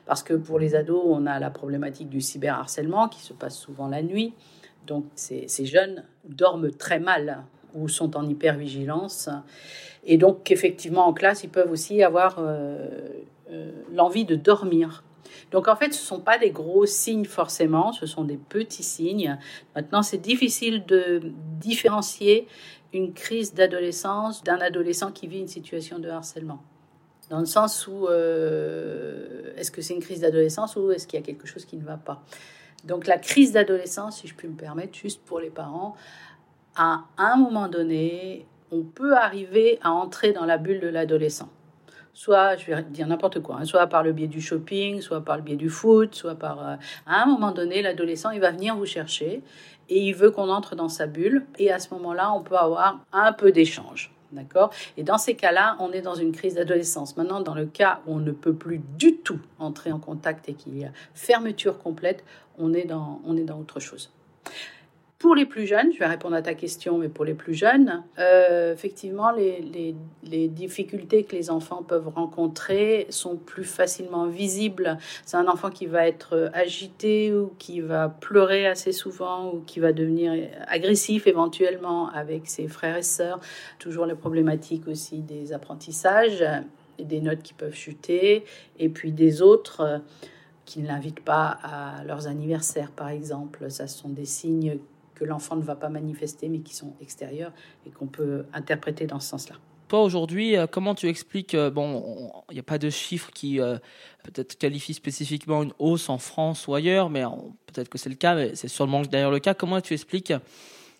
parce 0.05 0.23
que 0.23 0.33
pour 0.33 0.59
les 0.59 0.75
ados, 0.75 1.03
on 1.05 1.25
a 1.25 1.39
la 1.39 1.49
problématique 1.49 2.09
du 2.09 2.21
cyberharcèlement 2.21 3.07
qui 3.07 3.21
se 3.21 3.33
passe 3.33 3.57
souvent 3.57 3.87
la 3.87 4.01
nuit. 4.01 4.33
Donc 4.87 5.05
ces, 5.15 5.47
jeunes 5.65 6.03
dorment 6.27 6.71
très 6.71 6.99
mal 6.99 7.43
ou 7.73 7.87
sont 7.87 8.15
en 8.15 8.27
hypervigilance. 8.27 9.29
Et 10.03 10.17
donc 10.17 10.51
effectivement 10.51 11.07
en 11.07 11.13
classe, 11.13 11.43
ils 11.43 11.49
peuvent 11.49 11.71
aussi 11.71 12.03
avoir 12.03 12.37
euh, 12.39 12.87
euh, 13.51 13.71
l'envie 13.91 14.25
de 14.25 14.35
dormir. 14.35 15.03
Donc 15.51 15.67
en 15.67 15.75
fait, 15.75 15.93
ce 15.93 16.01
ne 16.01 16.05
sont 16.05 16.19
pas 16.19 16.37
des 16.37 16.51
gros 16.51 16.85
signes 16.85 17.25
forcément, 17.25 17.91
ce 17.91 18.05
sont 18.05 18.23
des 18.23 18.37
petits 18.37 18.83
signes. 18.83 19.37
Maintenant, 19.75 20.01
c'est 20.01 20.17
difficile 20.17 20.85
de 20.85 21.21
différencier 21.59 22.47
une 22.93 23.13
crise 23.13 23.53
d'adolescence 23.53 24.43
d'un 24.43 24.59
adolescent 24.59 25.11
qui 25.11 25.27
vit 25.27 25.39
une 25.39 25.47
situation 25.47 25.99
de 25.99 26.09
harcèlement. 26.09 26.61
Dans 27.29 27.39
le 27.39 27.45
sens 27.45 27.87
où 27.87 28.07
euh, 28.07 29.53
est-ce 29.57 29.71
que 29.71 29.81
c'est 29.81 29.93
une 29.93 30.01
crise 30.01 30.21
d'adolescence 30.21 30.75
ou 30.75 30.91
est-ce 30.91 31.07
qu'il 31.07 31.19
y 31.19 31.23
a 31.23 31.25
quelque 31.25 31.47
chose 31.47 31.65
qui 31.65 31.77
ne 31.77 31.83
va 31.83 31.97
pas? 31.97 32.21
Donc 32.83 33.07
la 33.07 33.17
crise 33.17 33.51
d'adolescence, 33.53 34.21
si 34.21 34.27
je 34.27 34.35
puis 34.35 34.47
me 34.47 34.55
permettre, 34.55 34.95
juste 34.95 35.21
pour 35.23 35.39
les 35.39 35.49
parents, 35.49 35.95
à 36.75 37.03
un 37.17 37.35
moment 37.37 37.67
donné, 37.67 38.45
on 38.71 38.81
peut 38.81 39.15
arriver 39.15 39.79
à 39.81 39.91
entrer 39.91 40.33
dans 40.33 40.45
la 40.45 40.57
bulle 40.57 40.79
de 40.79 40.87
l'adolescent. 40.87 41.49
Soit, 42.13 42.55
je 42.57 42.67
vais 42.67 42.83
dire 42.83 43.07
n'importe 43.07 43.41
quoi, 43.41 43.57
hein, 43.59 43.65
soit 43.65 43.87
par 43.87 44.03
le 44.03 44.13
biais 44.13 44.27
du 44.27 44.39
shopping, 44.39 45.01
soit 45.01 45.21
par 45.21 45.35
le 45.35 45.43
biais 45.43 45.57
du 45.57 45.69
foot, 45.69 46.15
soit 46.15 46.35
par... 46.35 46.65
Euh, 46.65 46.75
à 47.05 47.23
un 47.23 47.25
moment 47.25 47.51
donné, 47.51 47.81
l'adolescent, 47.81 48.31
il 48.31 48.39
va 48.39 48.51
venir 48.51 48.75
vous 48.75 48.85
chercher 48.85 49.41
et 49.89 49.99
il 49.99 50.13
veut 50.13 50.31
qu'on 50.31 50.49
entre 50.49 50.75
dans 50.75 50.87
sa 50.87 51.07
bulle. 51.07 51.45
Et 51.59 51.71
à 51.71 51.79
ce 51.79 51.93
moment-là, 51.93 52.31
on 52.31 52.41
peut 52.41 52.55
avoir 52.55 53.01
un 53.11 53.33
peu 53.33 53.51
d'échange. 53.51 54.14
D'accord? 54.31 54.71
Et 54.97 55.03
dans 55.03 55.17
ces 55.17 55.35
cas-là, 55.35 55.77
on 55.79 55.91
est 55.91 56.01
dans 56.01 56.15
une 56.15 56.31
crise 56.31 56.55
d'adolescence. 56.55 57.15
Maintenant, 57.17 57.41
dans 57.41 57.53
le 57.53 57.65
cas 57.65 58.01
où 58.05 58.15
on 58.15 58.19
ne 58.19 58.31
peut 58.31 58.53
plus 58.53 58.81
du 58.97 59.17
tout 59.17 59.39
entrer 59.59 59.91
en 59.91 59.99
contact 59.99 60.49
et 60.49 60.53
qu'il 60.53 60.77
y 60.77 60.85
a 60.85 60.91
fermeture 61.13 61.79
complète, 61.79 62.23
on 62.57 62.73
est 62.73 62.85
dans, 62.85 63.21
on 63.25 63.37
est 63.37 63.43
dans 63.43 63.59
autre 63.59 63.79
chose. 63.79 64.11
Pour 65.25 65.33
les 65.33 65.47
plus 65.47 65.65
jeunes, 65.65 65.91
je 65.91 65.97
vais 65.97 66.05
répondre 66.05 66.35
à 66.35 66.43
ta 66.43 66.53
question, 66.53 66.99
mais 66.99 67.09
pour 67.09 67.25
les 67.25 67.33
plus 67.33 67.55
jeunes, 67.55 68.03
euh, 68.19 68.71
effectivement, 68.71 69.31
les, 69.31 69.95
les, 70.23 70.47
difficultés 70.47 71.23
que 71.23 71.35
les 71.35 71.49
enfants 71.49 71.81
peuvent 71.81 72.09
rencontrer 72.09 73.07
sont 73.09 73.35
plus 73.35 73.63
facilement 73.63 74.27
visibles. 74.27 74.99
C'est 75.25 75.37
un 75.37 75.47
enfant 75.47 75.71
qui 75.71 75.87
va 75.87 76.07
être 76.07 76.51
agité 76.53 77.33
ou 77.33 77.51
qui 77.57 77.81
va 77.81 78.07
pleurer 78.07 78.67
assez 78.67 78.91
souvent 78.91 79.51
ou 79.51 79.61
qui 79.61 79.79
va 79.79 79.93
devenir 79.93 80.31
agressif 80.67 81.25
éventuellement 81.25 82.09
avec 82.09 82.45
ses 82.45 82.67
frères 82.67 82.97
et 82.97 83.01
sœurs. 83.01 83.39
Toujours 83.79 84.05
les 84.05 84.13
problématiques 84.13 84.87
aussi 84.87 85.21
des 85.21 85.53
apprentissages 85.53 86.45
et 86.99 87.03
des 87.03 87.19
notes 87.19 87.41
qui 87.41 87.55
peuvent 87.55 87.73
chuter, 87.73 88.45
et 88.77 88.89
puis 88.89 89.11
des 89.11 89.41
autres 89.41 89.81
euh, 89.81 89.97
qui 90.65 90.81
ne 90.81 90.87
l'invitent 90.87 91.25
pas 91.25 91.57
à 91.63 92.03
leurs 92.03 92.27
anniversaires, 92.27 92.91
par 92.91 93.09
exemple. 93.09 93.71
Ça 93.71 93.87
sont 93.87 94.09
des 94.09 94.25
signes 94.25 94.77
que 95.15 95.23
l'enfant 95.23 95.55
ne 95.55 95.63
va 95.63 95.75
pas 95.75 95.89
manifester, 95.89 96.49
mais 96.49 96.59
qui 96.59 96.75
sont 96.75 96.93
extérieurs 97.01 97.51
et 97.87 97.91
qu'on 97.91 98.07
peut 98.07 98.45
interpréter 98.53 99.07
dans 99.07 99.19
ce 99.19 99.29
sens-là. 99.29 99.55
Toi, 99.87 100.01
aujourd'hui, 100.01 100.57
euh, 100.57 100.65
comment 100.65 100.95
tu 100.95 101.07
expliques, 101.07 101.53
euh, 101.53 101.69
bon, 101.69 102.31
il 102.49 102.55
n'y 102.55 102.59
a 102.59 102.63
pas 102.63 102.79
de 102.79 102.89
chiffres 102.89 103.29
qui 103.31 103.61
euh, 103.61 103.77
peut-être 104.23 104.57
qualifient 104.57 104.95
spécifiquement 104.95 105.61
une 105.61 105.73
hausse 105.77 106.09
en 106.09 106.17
France 106.17 106.67
ou 106.67 106.73
ailleurs, 106.73 107.11
mais 107.11 107.23
peut-être 107.67 107.89
que 107.89 107.99
c'est 107.99 108.09
le 108.09 108.15
cas, 108.15 108.33
mais 108.33 108.55
c'est 108.55 108.67
sûrement 108.67 109.03
d'ailleurs 109.03 109.31
le 109.31 109.39
cas. 109.39 109.53
Comment 109.53 109.79
tu 109.81 109.93
expliques 109.93 110.33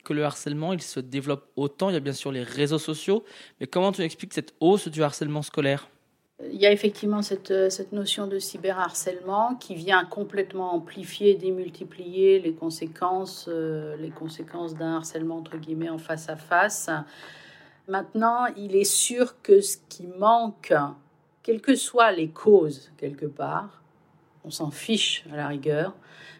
que 0.04 0.14
le 0.14 0.24
harcèlement, 0.24 0.72
il 0.72 0.82
se 0.82 1.00
développe 1.00 1.50
autant? 1.56 1.90
Il 1.90 1.94
y 1.94 1.96
a 1.96 2.00
bien 2.00 2.14
sûr 2.14 2.32
les 2.32 2.44
réseaux 2.44 2.78
sociaux, 2.78 3.26
mais 3.60 3.66
comment 3.66 3.92
tu 3.92 4.04
expliques 4.04 4.34
cette 4.34 4.54
hausse 4.60 4.88
du 4.88 5.02
harcèlement 5.02 5.42
scolaire? 5.42 5.90
Il 6.44 6.62
y 6.62 6.66
a 6.66 6.72
effectivement 6.72 7.22
cette, 7.22 7.52
euh, 7.52 7.70
cette 7.70 7.94
notion 7.94 8.28
de 8.28 8.40
cyberharcèlement 8.40 9.56
qui 9.56 9.74
vient 9.74 10.04
complètement 10.04 10.74
amplifier, 10.74 11.36
démultiplier 11.36 12.40
les 12.40 12.54
conséquences, 12.54 13.46
euh, 13.48 13.96
les 13.98 14.10
conséquences 14.10 14.76
d'un 14.76 14.98
harcèlement 14.98 15.38
entre 15.38 15.58
guillemets 15.58 15.90
en 15.90 15.98
face 15.98 16.28
à 16.28 16.36
face. 16.36 16.90
Maintenant, 17.88 18.48
il 18.58 18.76
est 18.76 18.84
sûr 18.84 19.42
que 19.44 19.62
ce 19.62 19.78
qui 19.88 20.08
manque, 20.08 20.74
quelles 21.42 21.62
que 21.62 21.76
soient 21.76 22.12
les 22.12 22.30
causes 22.30 22.92
quelque 22.98 23.28
part, 23.28 23.82
on 24.46 24.52
s'en 24.52 24.72
fiche 24.72 25.26
à 25.32 25.36
la 25.36 25.48
rigueur, 25.48 25.94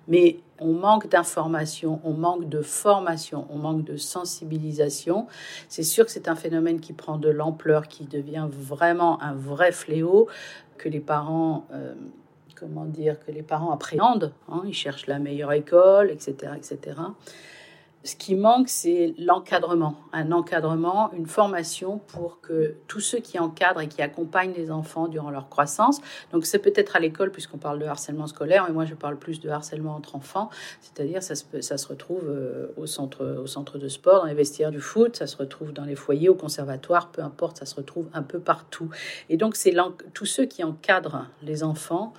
mais 0.08 0.40
on 0.60 0.74
manque 0.74 1.10
d'information, 1.10 2.00
on 2.04 2.14
manque 2.14 2.48
de 2.48 2.62
formation, 2.62 3.48
on 3.50 3.58
manque 3.58 3.84
de 3.84 3.98
sensibilisation. 3.98 5.28
C'est 5.68 5.84
sûr 5.84 6.06
que 6.06 6.12
c'est 6.12 6.28
un 6.28 6.36
phénomène 6.36 6.80
qui 6.80 6.94
prend 6.94 7.18
de 7.18 7.30
l'ampleur, 7.30 7.88
qui 7.88 8.06
devient 8.06 8.48
vraiment 8.50 9.22
un 9.22 9.34
vrai 9.34 9.72
fléau, 9.72 10.28
que 10.78 10.88
les 10.88 11.00
parents, 11.00 11.66
euh, 11.74 11.94
comment 12.56 12.86
dire, 12.86 13.20
que 13.26 13.32
les 13.32 13.44
parents 13.44 13.72
appréhendent. 13.72 14.32
Hein, 14.50 14.62
ils 14.66 14.74
cherchent 14.74 15.08
la 15.08 15.20
meilleure 15.20 15.52
école, 15.52 16.12
etc., 16.12 16.54
etc. 16.56 16.98
Ce 18.06 18.16
qui 18.16 18.36
manque, 18.36 18.70
c'est 18.70 19.16
l'encadrement, 19.18 19.96
un 20.14 20.32
encadrement, 20.32 21.12
une 21.14 21.26
formation 21.26 21.98
pour 21.98 22.40
que 22.40 22.76
tous 22.88 23.00
ceux 23.00 23.18
qui 23.18 23.40
encadrent 23.40 23.82
et 23.82 23.88
qui 23.88 24.04
accompagnent 24.04 24.54
les 24.54 24.70
enfants 24.70 25.08
durant 25.08 25.32
leur 25.32 25.50
croissance, 25.50 26.02
donc 26.32 26.46
c'est 26.46 26.60
peut-être 26.60 26.96
à 26.96 27.00
l'école 27.00 27.32
puisqu'on 27.32 27.58
parle 27.58 27.80
de 27.80 27.86
harcèlement 27.86 28.28
scolaire, 28.28 28.66
mais 28.68 28.74
moi 28.74 28.86
je 28.86 28.94
parle 28.94 29.18
plus 29.18 29.40
de 29.40 29.50
harcèlement 29.50 29.96
entre 29.96 30.16
enfants, 30.16 30.52
c'est-à-dire 30.82 31.24
ça 31.24 31.34
se, 31.34 31.88
retrouve 31.88 32.26
euh, 32.28 32.68
au 32.78 32.86
centre, 32.86 33.26
au 33.26 33.48
centre 33.48 33.80
de 33.80 33.88
sport, 33.88 34.22
dans 34.22 34.28
les 34.28 34.36
vestiaires 34.36 34.70
du 34.70 34.82
foot, 34.82 35.16
ça 35.16 35.26
se 35.26 35.36
retrouve 35.36 35.74
dans 35.74 35.86
les 35.86 35.96
foyers, 35.96 36.30
au 36.30 36.36
conservatoire, 36.36 37.10
peu 37.10 37.24
importe, 37.24 37.58
ça 37.58 37.66
se 37.66 37.74
retrouve 37.74 38.08
un 38.14 38.22
peu 38.22 38.38
partout. 38.40 38.92
Et 39.30 39.38
donc 39.38 39.56
c'est 39.56 39.74
tous 40.14 40.28
ceux 40.28 40.46
qui 40.46 40.64
encadrent 40.64 41.26
les 41.42 41.64
enfants 41.64 42.14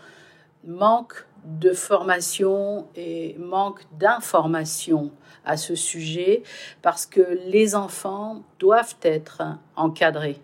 manquent 0.67 1.27
de 1.45 1.73
formation 1.73 2.89
et 2.97 3.37
manquent 3.39 3.87
d'information 3.99 5.13
à 5.45 5.57
ce 5.57 5.75
sujet 5.75 6.43
parce 6.83 7.07
que 7.07 7.39
les 7.47 7.75
enfants 7.75 8.43
doivent 8.59 8.97
être 9.03 9.43
encadrés. 9.77 10.41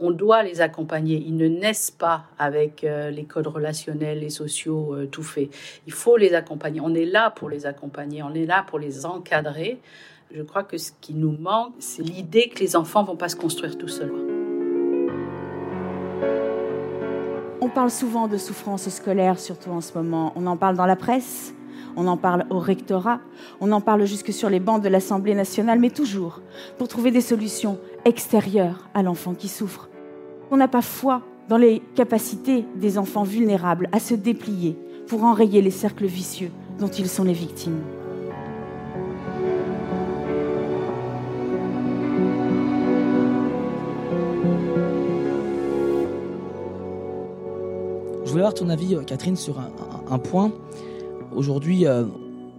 On 0.00 0.10
doit 0.10 0.42
les 0.42 0.60
accompagner. 0.60 1.22
Ils 1.24 1.36
ne 1.36 1.46
naissent 1.46 1.92
pas 1.92 2.24
avec 2.36 2.82
euh, 2.82 3.10
les 3.10 3.22
codes 3.24 3.46
relationnels 3.46 4.24
et 4.24 4.30
sociaux 4.30 4.96
euh, 4.96 5.06
tout 5.06 5.22
faits. 5.22 5.48
Il 5.86 5.92
faut 5.92 6.16
les 6.16 6.34
accompagner. 6.34 6.80
On 6.80 6.92
est 6.92 7.04
là 7.04 7.30
pour 7.30 7.48
les 7.48 7.66
accompagner. 7.66 8.20
On 8.24 8.34
est 8.34 8.46
là 8.46 8.64
pour 8.66 8.80
les 8.80 9.06
encadrer. 9.06 9.80
Je 10.34 10.42
crois 10.42 10.64
que 10.64 10.76
ce 10.76 10.90
qui 11.00 11.14
nous 11.14 11.36
manque, 11.38 11.74
c'est 11.78 12.02
l'idée 12.02 12.48
que 12.48 12.58
les 12.58 12.74
enfants 12.74 13.04
vont 13.04 13.16
pas 13.16 13.28
se 13.28 13.36
construire 13.36 13.78
tout 13.78 13.86
seuls. 13.88 14.31
On 17.64 17.68
parle 17.68 17.92
souvent 17.92 18.26
de 18.26 18.38
souffrance 18.38 18.88
scolaire, 18.88 19.38
surtout 19.38 19.70
en 19.70 19.80
ce 19.80 19.96
moment. 19.96 20.32
On 20.34 20.48
en 20.48 20.56
parle 20.56 20.76
dans 20.76 20.84
la 20.84 20.96
presse, 20.96 21.54
on 21.94 22.08
en 22.08 22.16
parle 22.16 22.44
au 22.50 22.58
rectorat, 22.58 23.20
on 23.60 23.70
en 23.70 23.80
parle 23.80 24.04
jusque 24.04 24.32
sur 24.32 24.50
les 24.50 24.58
bancs 24.58 24.82
de 24.82 24.88
l'Assemblée 24.88 25.36
nationale, 25.36 25.78
mais 25.78 25.90
toujours 25.90 26.40
pour 26.76 26.88
trouver 26.88 27.12
des 27.12 27.20
solutions 27.20 27.78
extérieures 28.04 28.88
à 28.94 29.04
l'enfant 29.04 29.34
qui 29.34 29.46
souffre. 29.46 29.88
On 30.50 30.56
n'a 30.56 30.66
pas 30.66 30.82
foi 30.82 31.22
dans 31.48 31.56
les 31.56 31.78
capacités 31.94 32.64
des 32.74 32.98
enfants 32.98 33.22
vulnérables 33.22 33.88
à 33.92 34.00
se 34.00 34.14
déplier 34.14 34.76
pour 35.06 35.22
enrayer 35.22 35.62
les 35.62 35.70
cercles 35.70 36.06
vicieux 36.06 36.50
dont 36.80 36.88
ils 36.88 37.08
sont 37.08 37.22
les 37.22 37.32
victimes. 37.32 37.78
Voulais 48.32 48.44
avoir 48.44 48.54
ton 48.54 48.70
avis, 48.70 48.94
euh, 48.94 49.02
Catherine, 49.02 49.36
sur 49.36 49.60
un 49.60 50.18
point. 50.18 50.52
Aujourd'hui, 51.34 51.86
euh, 51.86 52.06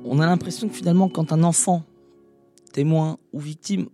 on 0.05 0.19
a 0.19 0.25
l'impression 0.27 0.67
que 0.67 0.75
finalement, 0.75 1.09
quand 1.09 1.33
un 1.33 1.43
enfant, 1.43 1.83
témoin 2.73 3.17
ou 3.33 3.39
victime, 3.39 3.89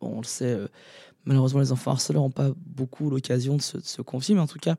on 0.00 0.20
le 0.20 0.26
sait, 0.26 0.46
euh, 0.46 0.68
malheureusement, 1.26 1.60
les 1.60 1.70
enfants 1.70 1.90
harceleurs 1.90 2.22
n'ont 2.22 2.30
pas 2.30 2.50
beaucoup 2.56 3.10
l'occasion 3.10 3.56
de 3.56 3.62
se, 3.62 4.00
confier, 4.00 4.34
mais 4.34 4.40
en 4.40 4.46
tout 4.46 4.58
cas, 4.58 4.76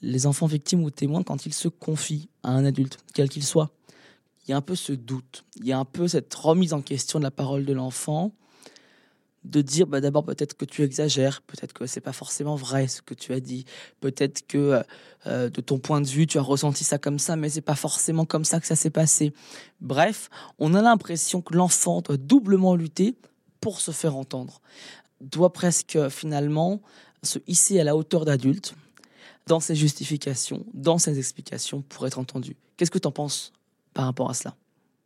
les 0.00 0.26
enfants 0.26 0.46
victimes 0.46 0.82
ou 0.84 0.90
témoins, 0.90 1.22
quand 1.22 1.44
ils 1.44 1.52
se 1.52 1.68
confient 1.68 2.30
à 2.42 2.52
un 2.52 2.64
adulte, 2.64 2.98
quel 3.12 3.28
qu'il 3.28 3.44
soit, 3.44 3.70
il 4.46 4.52
y 4.52 4.54
a 4.54 4.56
un 4.56 4.62
peu 4.62 4.74
ce 4.74 4.94
doute, 4.94 5.44
il 5.56 5.66
y 5.66 5.72
a 5.72 5.78
un 5.78 5.84
peu 5.84 6.08
cette 6.08 6.32
remise 6.34 6.72
en 6.72 6.80
question 6.80 7.18
de 7.18 7.24
la 7.24 7.30
parole 7.30 7.66
de 7.66 7.74
l'enfant, 7.74 8.32
de 9.44 9.60
dire 9.60 9.86
bah, 9.86 10.00
d'abord 10.00 10.24
peut-être 10.24 10.54
que 10.54 10.64
tu 10.64 10.82
exagères, 10.82 11.42
peut-être 11.42 11.72
que 11.72 11.86
c'est 11.86 12.00
pas 12.00 12.12
forcément 12.12 12.56
vrai 12.56 12.86
ce 12.88 13.02
que 13.02 13.14
tu 13.14 13.32
as 13.32 13.40
dit, 13.40 13.64
peut-être 14.00 14.46
que 14.46 14.58
euh, 14.58 14.82
euh, 15.26 15.50
de 15.50 15.60
ton 15.60 15.78
point 15.78 16.00
de 16.00 16.06
vue 16.06 16.26
tu 16.26 16.38
as 16.38 16.42
ressenti 16.42 16.84
ça 16.84 16.98
comme 16.98 17.18
ça, 17.18 17.36
mais 17.36 17.48
c'est 17.48 17.60
pas 17.60 17.74
forcément 17.74 18.24
comme 18.24 18.44
ça 18.44 18.60
que 18.60 18.66
ça 18.66 18.76
s'est 18.76 18.90
passé. 18.90 19.32
Bref, 19.80 20.30
on 20.58 20.74
a 20.74 20.82
l'impression 20.82 21.42
que 21.42 21.54
l'enfant 21.54 22.00
doit 22.00 22.16
doublement 22.16 22.74
lutter 22.74 23.16
pour 23.60 23.80
se 23.80 23.90
faire 23.90 24.16
entendre, 24.16 24.60
doit 25.20 25.52
presque 25.52 26.08
finalement 26.08 26.80
se 27.22 27.38
hisser 27.46 27.80
à 27.80 27.84
la 27.84 27.96
hauteur 27.96 28.24
d'adulte 28.24 28.74
dans 29.46 29.60
ses 29.60 29.74
justifications, 29.74 30.64
dans 30.72 30.98
ses 30.98 31.18
explications 31.18 31.82
pour 31.82 32.06
être 32.06 32.18
entendu. 32.18 32.56
Qu'est-ce 32.76 32.90
que 32.90 32.98
tu 32.98 33.08
en 33.08 33.12
penses 33.12 33.52
par 33.92 34.04
rapport 34.04 34.30
à 34.30 34.34
cela? 34.34 34.56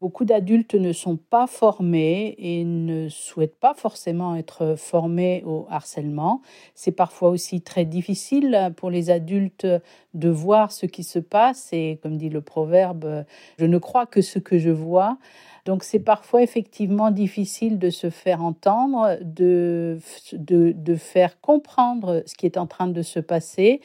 Beaucoup 0.06 0.24
d'adultes 0.24 0.76
ne 0.76 0.92
sont 0.92 1.16
pas 1.16 1.48
formés 1.48 2.36
et 2.38 2.62
ne 2.64 3.08
souhaitent 3.08 3.58
pas 3.58 3.74
forcément 3.74 4.36
être 4.36 4.76
formés 4.76 5.42
au 5.44 5.66
harcèlement. 5.68 6.42
C'est 6.76 6.92
parfois 6.92 7.30
aussi 7.30 7.60
très 7.60 7.84
difficile 7.84 8.72
pour 8.76 8.88
les 8.88 9.10
adultes 9.10 9.66
de 10.14 10.28
voir 10.28 10.70
ce 10.70 10.86
qui 10.86 11.02
se 11.02 11.18
passe 11.18 11.72
et 11.72 11.98
comme 12.04 12.18
dit 12.18 12.28
le 12.28 12.40
proverbe, 12.40 13.24
je 13.58 13.66
ne 13.66 13.78
crois 13.78 14.06
que 14.06 14.20
ce 14.22 14.38
que 14.38 14.60
je 14.60 14.70
vois. 14.70 15.18
Donc 15.64 15.82
c'est 15.82 15.98
parfois 15.98 16.40
effectivement 16.40 17.10
difficile 17.10 17.80
de 17.80 17.90
se 17.90 18.08
faire 18.08 18.44
entendre, 18.44 19.18
de, 19.22 19.98
de, 20.34 20.94
faire 20.94 21.40
comprendre 21.40 22.22
ce 22.26 22.36
qui 22.36 22.46
est 22.46 22.58
en 22.58 22.68
train 22.68 22.86
de 22.86 23.02
se 23.02 23.18
passer. 23.18 23.80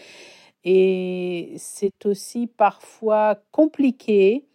Et 0.66 1.56
c'est 1.58 2.06
aussi 2.06 2.46
parfois 2.46 3.40
compliqué 3.52 4.46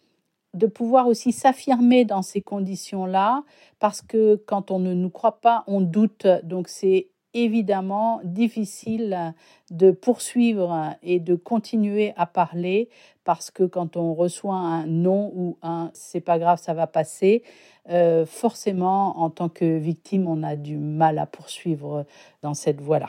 de 0.57 0.67
pouvoir 0.67 1.07
aussi 1.07 1.31
s'affirmer 1.31 2.03
dans 2.03 2.21
ces 2.21 2.41
conditions-là, 2.41 3.43
parce 3.79 4.01
que 4.01 4.35
quand 4.45 4.71
on 4.71 4.79
ne 4.79 4.93
nous 4.93 5.09
croit 5.09 5.39
pas, 5.39 5.63
on 5.67 5.81
doute. 5.81 6.27
Donc 6.43 6.67
c'est 6.67 7.07
évidemment 7.33 8.19
difficile 8.23 9.33
de 9.69 9.91
poursuivre 9.91 10.95
et 11.03 11.19
de 11.19 11.35
continuer 11.35 12.13
à 12.17 12.25
parler, 12.25 12.89
parce 13.23 13.51
que 13.51 13.63
quand 13.63 13.97
on 13.97 14.13
reçoit 14.13 14.55
un 14.55 14.87
non 14.87 15.31
ou 15.35 15.57
un 15.61 15.91
c'est 15.93 16.21
pas 16.21 16.39
grave, 16.39 16.59
ça 16.59 16.73
va 16.73 16.87
passer, 16.87 17.43
euh, 17.89 18.25
forcément, 18.25 19.19
en 19.19 19.29
tant 19.29 19.49
que 19.49 19.77
victime, 19.77 20.27
on 20.27 20.41
a 20.41 20.55
du 20.55 20.77
mal 20.77 21.19
à 21.19 21.25
poursuivre 21.25 22.05
dans 22.41 22.53
cette 22.53 22.81
voie-là. 22.81 23.07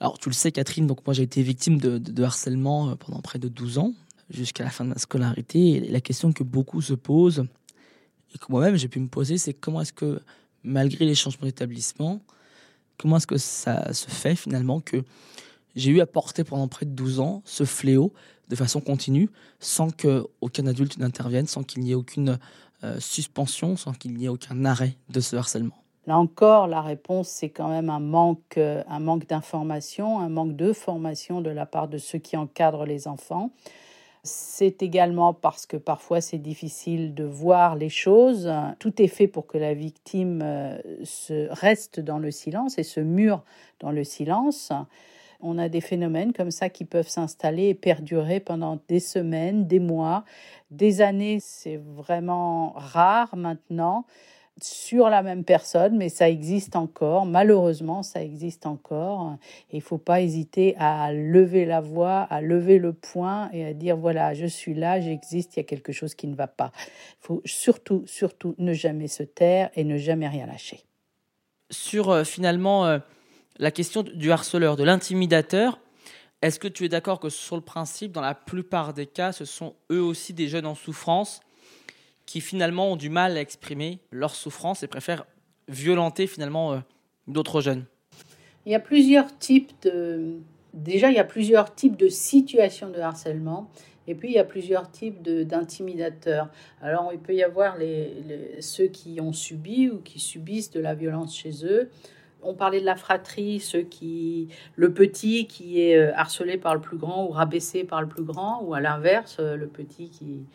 Alors, 0.00 0.18
tu 0.18 0.30
le 0.30 0.34
sais, 0.34 0.50
Catherine, 0.50 0.86
donc 0.86 1.06
moi 1.06 1.12
j'ai 1.12 1.22
été 1.22 1.42
victime 1.42 1.78
de, 1.78 1.98
de 1.98 2.24
harcèlement 2.24 2.88
euh, 2.88 2.94
pendant 2.94 3.20
près 3.20 3.38
de 3.38 3.48
12 3.48 3.78
ans 3.78 3.92
jusqu'à 4.30 4.64
la 4.64 4.70
fin 4.70 4.84
de 4.84 4.90
ma 4.90 4.98
scolarité. 4.98 5.80
La 5.80 6.00
question 6.00 6.32
que 6.32 6.42
beaucoup 6.42 6.80
se 6.80 6.94
posent, 6.94 7.44
et 8.34 8.38
que 8.38 8.46
moi-même 8.48 8.76
j'ai 8.76 8.88
pu 8.88 9.00
me 9.00 9.08
poser, 9.08 9.38
c'est 9.38 9.54
comment 9.54 9.80
est-ce 9.80 9.92
que, 9.92 10.20
malgré 10.62 11.04
les 11.04 11.14
changements 11.14 11.46
d'établissement, 11.46 12.20
comment 12.98 13.16
est-ce 13.16 13.26
que 13.26 13.38
ça 13.38 13.92
se 13.92 14.08
fait 14.08 14.34
finalement 14.34 14.80
que 14.80 15.02
j'ai 15.76 15.90
eu 15.90 16.00
à 16.00 16.06
porter 16.06 16.44
pendant 16.44 16.68
près 16.68 16.86
de 16.86 16.90
12 16.90 17.20
ans 17.20 17.42
ce 17.44 17.64
fléau 17.64 18.12
de 18.48 18.56
façon 18.56 18.80
continue, 18.80 19.30
sans 19.60 19.90
qu'aucun 19.90 20.66
adulte 20.66 20.98
n'intervienne, 20.98 21.46
sans 21.46 21.62
qu'il 21.62 21.82
n'y 21.82 21.92
ait 21.92 21.94
aucune 21.94 22.38
euh, 22.82 22.98
suspension, 22.98 23.76
sans 23.76 23.92
qu'il 23.92 24.14
n'y 24.14 24.24
ait 24.24 24.28
aucun 24.28 24.64
arrêt 24.64 24.96
de 25.08 25.20
ce 25.20 25.36
harcèlement? 25.36 25.76
Là 26.06 26.18
encore, 26.18 26.66
la 26.66 26.82
réponse, 26.82 27.28
c'est 27.28 27.50
quand 27.50 27.68
même 27.68 27.90
un 27.90 28.00
manque, 28.00 28.56
euh, 28.56 28.82
un 28.88 28.98
manque 28.98 29.28
d'information, 29.28 30.18
un 30.18 30.28
manque 30.28 30.56
de 30.56 30.72
formation 30.72 31.40
de 31.40 31.50
la 31.50 31.66
part 31.66 31.86
de 31.86 31.98
ceux 31.98 32.18
qui 32.18 32.36
encadrent 32.36 32.86
les 32.86 33.06
enfants. 33.06 33.50
C'est 34.22 34.82
également 34.82 35.32
parce 35.32 35.64
que 35.64 35.78
parfois 35.78 36.20
c'est 36.20 36.38
difficile 36.38 37.14
de 37.14 37.24
voir 37.24 37.74
les 37.74 37.88
choses. 37.88 38.52
Tout 38.78 39.00
est 39.00 39.08
fait 39.08 39.28
pour 39.28 39.46
que 39.46 39.56
la 39.56 39.72
victime 39.72 40.42
euh, 40.42 40.78
se 41.04 41.48
reste 41.50 42.00
dans 42.00 42.18
le 42.18 42.30
silence 42.30 42.78
et 42.78 42.82
se 42.82 43.00
mure 43.00 43.42
dans 43.78 43.90
le 43.90 44.04
silence. 44.04 44.72
On 45.40 45.56
a 45.56 45.70
des 45.70 45.80
phénomènes 45.80 46.34
comme 46.34 46.50
ça 46.50 46.68
qui 46.68 46.84
peuvent 46.84 47.08
s'installer 47.08 47.68
et 47.68 47.74
perdurer 47.74 48.40
pendant 48.40 48.78
des 48.88 49.00
semaines, 49.00 49.66
des 49.66 49.78
mois, 49.78 50.24
des 50.70 51.00
années. 51.00 51.38
C'est 51.40 51.76
vraiment 51.78 52.72
rare 52.76 53.34
maintenant 53.36 54.04
sur 54.62 55.08
la 55.08 55.22
même 55.22 55.44
personne, 55.44 55.96
mais 55.96 56.08
ça 56.08 56.28
existe 56.28 56.76
encore. 56.76 57.26
Malheureusement, 57.26 58.02
ça 58.02 58.22
existe 58.22 58.66
encore. 58.66 59.36
il 59.72 59.76
ne 59.76 59.82
faut 59.82 59.98
pas 59.98 60.20
hésiter 60.20 60.76
à 60.78 61.12
lever 61.12 61.64
la 61.64 61.80
voix, 61.80 62.20
à 62.22 62.40
lever 62.40 62.78
le 62.78 62.92
poing 62.92 63.48
et 63.52 63.64
à 63.64 63.72
dire 63.72 63.96
voilà, 63.96 64.34
je 64.34 64.46
suis 64.46 64.74
là, 64.74 65.00
j'existe, 65.00 65.56
il 65.56 65.60
y 65.60 65.60
a 65.60 65.64
quelque 65.64 65.92
chose 65.92 66.14
qui 66.14 66.26
ne 66.26 66.34
va 66.34 66.46
pas. 66.46 66.72
Il 66.76 67.26
faut 67.26 67.42
surtout, 67.44 68.04
surtout 68.06 68.54
ne 68.58 68.72
jamais 68.72 69.08
se 69.08 69.22
taire 69.22 69.70
et 69.74 69.84
ne 69.84 69.96
jamais 69.96 70.28
rien 70.28 70.46
lâcher. 70.46 70.84
Sur 71.70 72.10
euh, 72.10 72.24
finalement 72.24 72.86
euh, 72.86 72.98
la 73.58 73.70
question 73.70 74.02
du 74.02 74.32
harceleur, 74.32 74.76
de 74.76 74.84
l'intimidateur, 74.84 75.78
Est-ce 76.42 76.58
que 76.58 76.68
tu 76.68 76.84
es 76.84 76.88
d'accord 76.88 77.20
que 77.20 77.28
sur 77.28 77.56
le 77.56 77.62
principe, 77.62 78.12
dans 78.12 78.22
la 78.22 78.34
plupart 78.34 78.94
des 78.94 79.06
cas, 79.06 79.32
ce 79.32 79.44
sont 79.44 79.74
eux 79.92 80.02
aussi 80.02 80.32
des 80.32 80.48
jeunes 80.48 80.66
en 80.66 80.74
souffrance 80.74 81.40
qui 82.30 82.40
finalement 82.40 82.92
ont 82.92 82.96
du 82.96 83.10
mal 83.10 83.36
à 83.36 83.40
exprimer 83.40 83.98
leur 84.12 84.36
souffrance 84.36 84.84
et 84.84 84.86
préfèrent 84.86 85.26
violenter 85.66 86.28
finalement 86.28 86.74
euh, 86.74 86.78
d'autres 87.26 87.60
jeunes 87.60 87.86
Il 88.66 88.70
y 88.70 88.76
a 88.76 88.78
plusieurs 88.78 89.36
types 89.36 89.72
de... 89.82 90.36
Déjà, 90.72 91.10
il 91.10 91.16
y 91.16 91.18
a 91.18 91.24
plusieurs 91.24 91.74
types 91.74 91.96
de 91.96 92.06
situations 92.06 92.88
de 92.88 93.00
harcèlement. 93.00 93.68
Et 94.06 94.14
puis, 94.14 94.28
il 94.28 94.34
y 94.34 94.38
a 94.38 94.44
plusieurs 94.44 94.92
types 94.92 95.20
d'intimidateurs. 95.22 96.48
Alors, 96.80 97.10
il 97.12 97.18
peut 97.18 97.34
y 97.34 97.42
avoir 97.42 97.76
les, 97.76 98.58
ceux 98.60 98.86
qui 98.86 99.20
ont 99.20 99.32
subi 99.32 99.88
ou 99.88 99.98
qui 99.98 100.20
subissent 100.20 100.70
de 100.70 100.78
la 100.78 100.94
violence 100.94 101.36
chez 101.36 101.66
eux. 101.66 101.90
On 102.44 102.54
parlait 102.54 102.80
de 102.80 102.86
la 102.86 102.94
fratrie, 102.94 103.58
ceux 103.58 103.82
qui, 103.82 104.46
le 104.76 104.94
petit 104.94 105.48
qui 105.48 105.80
est 105.80 105.96
euh, 105.96 106.12
harcelé 106.14 106.58
par 106.58 106.76
le 106.76 106.80
plus 106.80 106.96
grand 106.96 107.26
ou 107.26 107.30
rabaissé 107.30 107.82
par 107.82 108.00
le 108.00 108.08
plus 108.08 108.22
grand, 108.22 108.62
ou 108.62 108.72
à 108.72 108.80
l'inverse, 108.80 109.38
euh, 109.40 109.56
le 109.56 109.66
petit 109.66 110.10
qui, 110.10 110.46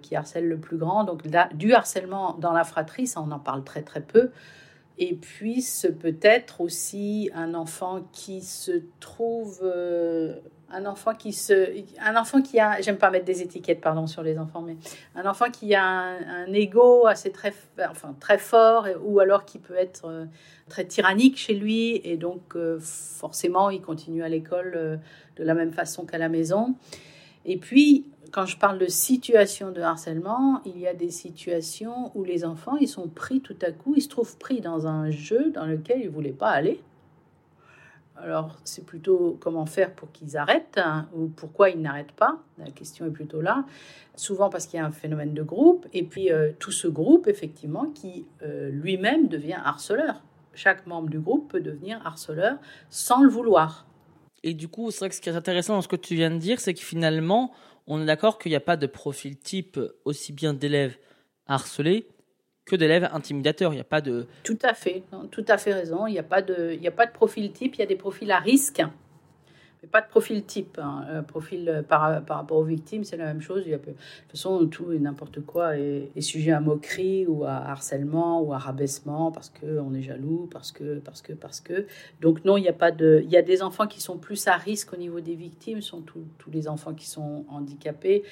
qui 0.00 0.16
harcèle 0.16 0.48
le 0.48 0.58
plus 0.58 0.76
grand. 0.76 1.04
Donc 1.04 1.26
du 1.54 1.72
harcèlement 1.72 2.34
dans 2.38 2.52
la 2.52 2.64
fratrie, 2.64 3.06
ça 3.06 3.20
on 3.20 3.30
en 3.30 3.38
parle 3.38 3.64
très 3.64 3.82
très 3.82 4.00
peu. 4.00 4.30
Et 4.98 5.14
puis 5.14 5.62
ce 5.62 5.88
peut 5.88 6.18
être 6.20 6.60
aussi 6.60 7.30
un 7.34 7.54
enfant 7.54 8.02
qui 8.12 8.42
se 8.42 8.82
trouve 9.00 9.60
euh, 9.62 10.34
un 10.70 10.84
enfant 10.84 11.14
qui 11.14 11.32
se 11.32 11.82
un 12.00 12.16
enfant 12.16 12.42
qui 12.42 12.60
a 12.60 12.80
j'aime 12.82 12.98
pas 12.98 13.10
mettre 13.10 13.24
des 13.24 13.40
étiquettes 13.42 13.80
pardon 13.80 14.06
sur 14.06 14.22
les 14.22 14.38
enfants 14.38 14.60
mais 14.60 14.76
un 15.16 15.28
enfant 15.28 15.50
qui 15.50 15.74
a 15.74 15.82
un, 15.82 16.52
ego 16.52 17.06
assez 17.06 17.32
très 17.32 17.54
enfin 17.88 18.14
très 18.20 18.36
fort 18.36 18.86
ou 19.02 19.20
alors 19.20 19.46
qui 19.46 19.58
peut 19.58 19.74
être 19.74 20.04
euh, 20.04 20.26
très 20.68 20.84
tyrannique 20.84 21.38
chez 21.38 21.54
lui 21.54 22.00
et 22.04 22.18
donc 22.18 22.54
euh, 22.54 22.78
forcément 22.78 23.70
il 23.70 23.80
continue 23.80 24.22
à 24.22 24.28
l'école 24.28 25.00
de 25.36 25.44
la 25.44 25.54
même 25.54 25.72
façon 25.72 26.04
qu'à 26.04 26.18
la 26.18 26.28
maison 26.28 26.74
et 27.46 27.56
puis 27.56 28.04
quand 28.30 28.46
je 28.46 28.56
parle 28.56 28.78
de 28.78 28.86
situation 28.86 29.70
de 29.70 29.80
harcèlement, 29.80 30.62
il 30.64 30.78
y 30.78 30.86
a 30.86 30.94
des 30.94 31.10
situations 31.10 32.12
où 32.14 32.24
les 32.24 32.44
enfants, 32.44 32.76
ils 32.76 32.88
sont 32.88 33.08
pris 33.08 33.40
tout 33.40 33.56
à 33.62 33.72
coup, 33.72 33.94
ils 33.96 34.02
se 34.02 34.08
trouvent 34.08 34.36
pris 34.38 34.60
dans 34.60 34.86
un 34.86 35.10
jeu 35.10 35.50
dans 35.50 35.66
lequel 35.66 36.00
ils 36.00 36.06
ne 36.06 36.10
voulaient 36.10 36.30
pas 36.30 36.50
aller. 36.50 36.80
Alors, 38.16 38.58
c'est 38.64 38.84
plutôt 38.84 39.38
comment 39.40 39.64
faire 39.64 39.94
pour 39.94 40.12
qu'ils 40.12 40.36
arrêtent 40.36 40.76
hein, 40.76 41.08
ou 41.14 41.28
pourquoi 41.28 41.70
ils 41.70 41.80
n'arrêtent 41.80 42.12
pas. 42.12 42.38
La 42.58 42.70
question 42.70 43.06
est 43.06 43.10
plutôt 43.10 43.40
là. 43.40 43.64
Souvent 44.14 44.50
parce 44.50 44.66
qu'il 44.66 44.78
y 44.78 44.82
a 44.82 44.86
un 44.86 44.92
phénomène 44.92 45.32
de 45.32 45.42
groupe 45.42 45.86
et 45.94 46.02
puis 46.02 46.30
euh, 46.30 46.52
tout 46.58 46.72
ce 46.72 46.86
groupe, 46.86 47.28
effectivement, 47.28 47.86
qui 47.86 48.26
euh, 48.42 48.68
lui-même 48.70 49.28
devient 49.28 49.58
harceleur. 49.64 50.22
Chaque 50.52 50.86
membre 50.86 51.08
du 51.08 51.18
groupe 51.18 51.50
peut 51.50 51.60
devenir 51.60 52.04
harceleur 52.04 52.58
sans 52.90 53.22
le 53.22 53.30
vouloir. 53.30 53.86
Et 54.42 54.52
du 54.52 54.68
coup, 54.68 54.90
c'est 54.90 55.00
vrai 55.00 55.08
que 55.08 55.14
ce 55.14 55.20
qui 55.20 55.30
est 55.30 55.36
intéressant 55.36 55.74
dans 55.74 55.82
ce 55.82 55.88
que 55.88 55.96
tu 55.96 56.14
viens 56.14 56.30
de 56.30 56.38
dire, 56.38 56.60
c'est 56.60 56.74
que 56.74 56.80
finalement, 56.80 57.52
on 57.90 58.00
est 58.00 58.06
d'accord 58.06 58.38
qu'il 58.38 58.50
n'y 58.50 58.56
a 58.56 58.60
pas 58.60 58.76
de 58.76 58.86
profil 58.86 59.36
type 59.36 59.78
aussi 60.04 60.32
bien 60.32 60.54
d'élèves 60.54 60.96
harcelés 61.46 62.06
que 62.64 62.76
d'élèves 62.76 63.08
intimidateurs. 63.12 63.72
Il 63.72 63.76
n'y 63.76 63.80
a 63.80 63.84
pas 63.84 64.00
de. 64.00 64.26
Tout 64.44 64.58
à 64.62 64.74
fait, 64.74 65.02
tout 65.32 65.44
à 65.48 65.58
fait 65.58 65.74
raison. 65.74 66.06
Il 66.06 66.12
n'y 66.12 66.18
a, 66.18 66.22
pas 66.22 66.40
de, 66.40 66.78
il 66.80 66.86
a 66.86 66.92
pas 66.92 67.06
de 67.06 67.12
profil 67.12 67.50
type, 67.50 67.74
il 67.74 67.80
y 67.80 67.82
a 67.82 67.86
des 67.86 67.96
profils 67.96 68.30
à 68.30 68.38
risque 68.38 68.80
pas 69.86 70.00
de 70.00 70.08
profil 70.08 70.44
type. 70.44 70.78
Hein. 70.82 71.04
Euh, 71.08 71.22
profil 71.22 71.68
euh, 71.68 71.82
par, 71.82 72.22
par, 72.24 72.38
rapport 72.38 72.58
aux 72.58 72.64
victimes, 72.64 73.04
c'est 73.04 73.16
la 73.16 73.26
même 73.26 73.40
chose. 73.40 73.62
Il 73.66 73.70
y 73.70 73.74
a, 73.74 73.78
de 73.78 73.84
toute 73.84 73.96
façon, 74.30 74.66
tout 74.66 74.92
et 74.92 74.98
n'importe 74.98 75.40
quoi 75.40 75.76
est, 75.76 76.20
sujet 76.20 76.52
à 76.52 76.60
moquerie 76.60 77.26
ou 77.26 77.44
à 77.44 77.56
harcèlement 77.56 78.42
ou 78.42 78.52
à 78.52 78.58
rabaissement 78.58 79.32
parce 79.32 79.50
qu'on 79.50 79.94
est 79.94 80.02
jaloux, 80.02 80.48
parce 80.52 80.70
que, 80.70 80.98
parce 80.98 81.22
que, 81.22 81.32
parce 81.32 81.60
que. 81.60 81.86
Donc 82.20 82.44
non, 82.44 82.56
il 82.56 82.62
n'y 82.62 82.68
a 82.68 82.74
pas 82.74 82.90
de... 82.90 83.22
Il 83.24 83.30
y 83.30 83.36
a 83.36 83.42
des 83.42 83.62
enfants 83.62 83.86
qui 83.86 84.00
sont 84.00 84.18
plus 84.18 84.46
à 84.46 84.56
risque 84.56 84.92
au 84.92 84.96
niveau 84.96 85.20
des 85.20 85.34
victimes, 85.34 85.80
sont 85.80 86.02
tous 86.02 86.50
les 86.50 86.68
enfants 86.68 86.94
qui 86.94 87.08
sont 87.08 87.44
handicapés 87.48 88.22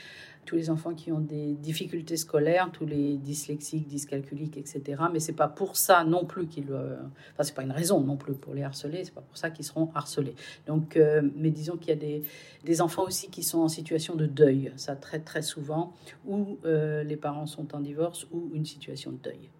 tous 0.49 0.57
les 0.57 0.71
enfants 0.71 0.95
qui 0.95 1.13
ont 1.13 1.21
des 1.21 1.53
difficultés 1.53 2.17
scolaires, 2.17 2.71
tous 2.73 2.87
les 2.87 3.19
dyslexiques, 3.19 3.87
dyscalculiques, 3.87 4.57
etc. 4.57 5.03
Mais 5.13 5.21
c'est 5.21 5.35
pas 5.35 5.47
pour 5.49 5.77
ça 5.77 6.05
non 6.05 6.25
plus 6.25 6.47
qu'ils, 6.47 6.73
enfin 6.73 7.43
c'est 7.43 7.55
pas 7.55 7.63
une 7.63 7.73
raison 7.73 8.01
non 8.01 8.17
plus 8.17 8.35
pour 8.35 8.55
les 8.55 8.63
harceler, 8.63 9.05
c'est 9.05 9.15
pas 9.15 9.21
pour 9.21 9.37
ça 9.37 9.51
qu'ils 9.51 9.67
seront 9.67 9.91
harcelés. 9.95 10.35
Donc, 10.67 10.97
euh, 10.97 11.21
mais 11.37 11.51
disons 11.51 11.77
qu'il 11.77 11.91
y 11.91 11.93
a 11.93 11.97
des, 11.97 12.23
des, 12.65 12.81
enfants 12.81 13.05
aussi 13.05 13.29
qui 13.29 13.43
sont 13.43 13.59
en 13.59 13.69
situation 13.69 14.15
de 14.15 14.25
deuil, 14.25 14.73
ça 14.77 14.97
très 14.97 15.21
très 15.21 15.43
souvent, 15.43 15.93
où 16.27 16.59
euh, 16.65 17.03
les 17.05 17.17
parents 17.17 17.47
sont 17.47 17.75
en 17.75 17.81
divorce 17.81 18.27
ou 18.33 18.51
une 18.55 18.65
situation 18.65 19.13
de 19.13 19.19
deuil. 19.19 19.51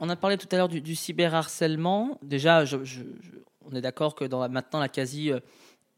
On 0.00 0.08
a 0.08 0.16
parlé 0.16 0.38
tout 0.38 0.48
à 0.52 0.56
l'heure 0.56 0.68
du, 0.68 0.94
cyberharcèlement. 0.94 2.18
Déjà, 2.22 2.64
on 3.66 3.74
est 3.74 3.80
d'accord 3.82 4.14
que 4.14 4.24
dans 4.24 4.48
maintenant 4.48 4.80
la 4.80 4.88
quasi 4.88 5.30
euh, 5.30 5.40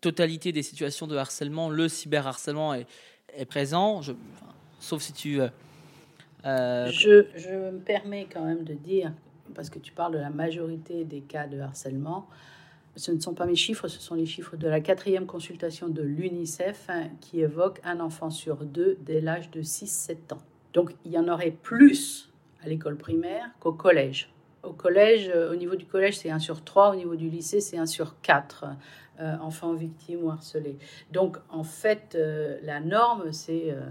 totalité 0.01 0.53
des 0.53 0.63
situations 0.63 1.07
de 1.07 1.17
harcèlement, 1.17 1.69
le 1.69 1.89
cyberharcèlement 1.89 2.75
est, 2.75 2.87
est 3.37 3.45
présent, 3.45 4.03
je, 4.03 4.13
sauf 4.79 5.03
si 5.03 5.13
tu... 5.13 5.41
Euh, 5.41 5.49
euh, 6.47 6.87
je, 6.91 7.71
me 7.71 7.79
permets 7.79 8.27
quand 8.33 8.45
même 8.45 8.65
de 8.65 8.75
dire, 8.75 9.13
parce 9.55 9.71
que 9.71 9.79
tu 9.79 9.93
parles 9.93 10.13
de 10.13 10.19
la 10.19 10.31
majorité 10.31 11.05
des 11.05 11.21
cas 11.21 11.47
de 11.47 11.61
harcèlement, 11.61 12.27
ce 12.97 13.13
ne 13.13 13.21
sont 13.21 13.35
pas 13.35 13.47
mes 13.47 13.57
chiffres, 13.57 13.89
ce 13.89 14.01
sont 14.01 14.15
les 14.15 14.27
chiffres 14.27 14.57
de 14.57 14.69
la 14.69 14.81
quatrième 14.81 15.27
consultation 15.27 15.89
de 15.89 16.03
l'UNICEF 16.03 16.87
hein, 16.89 17.09
qui 17.21 17.41
évoque 17.41 17.81
un 17.85 18.01
enfant 18.01 18.31
sur 18.31 18.65
deux 18.65 18.99
dès 19.03 19.21
l'âge 19.21 19.51
de 19.51 19.63
6-7 19.63 20.35
ans. 20.35 20.43
Donc 20.73 20.95
il 21.05 21.13
y 21.13 21.19
en 21.19 21.29
aurait 21.29 21.53
plus 21.53 22.31
à 22.63 22.69
l'école 22.69 22.97
primaire 22.97 23.49
qu'au 23.61 23.73
collège. 23.73 24.31
Au 24.63 24.73
collège, 24.73 25.31
euh, 25.35 25.53
au 25.53 25.57
niveau 25.57 25.77
du 25.77 25.87
collège, 25.87 26.19
c'est 26.19 26.31
1 26.31 26.39
sur 26.39 26.63
3, 26.63 26.91
au 26.91 26.95
niveau 26.97 27.17
du 27.17 27.31
lycée, 27.31 27.61
c'est 27.61 27.79
1 27.79 27.87
sur 27.87 28.21
4. 28.21 28.67
Euh, 29.21 29.37
enfants 29.43 29.75
victimes 29.75 30.25
ou 30.25 30.31
harcelés. 30.31 30.79
Donc 31.13 31.37
en 31.51 31.63
fait, 31.63 32.15
euh, 32.15 32.59
la 32.63 32.81
norme, 32.81 33.33
c'est 33.33 33.65
euh, 33.67 33.83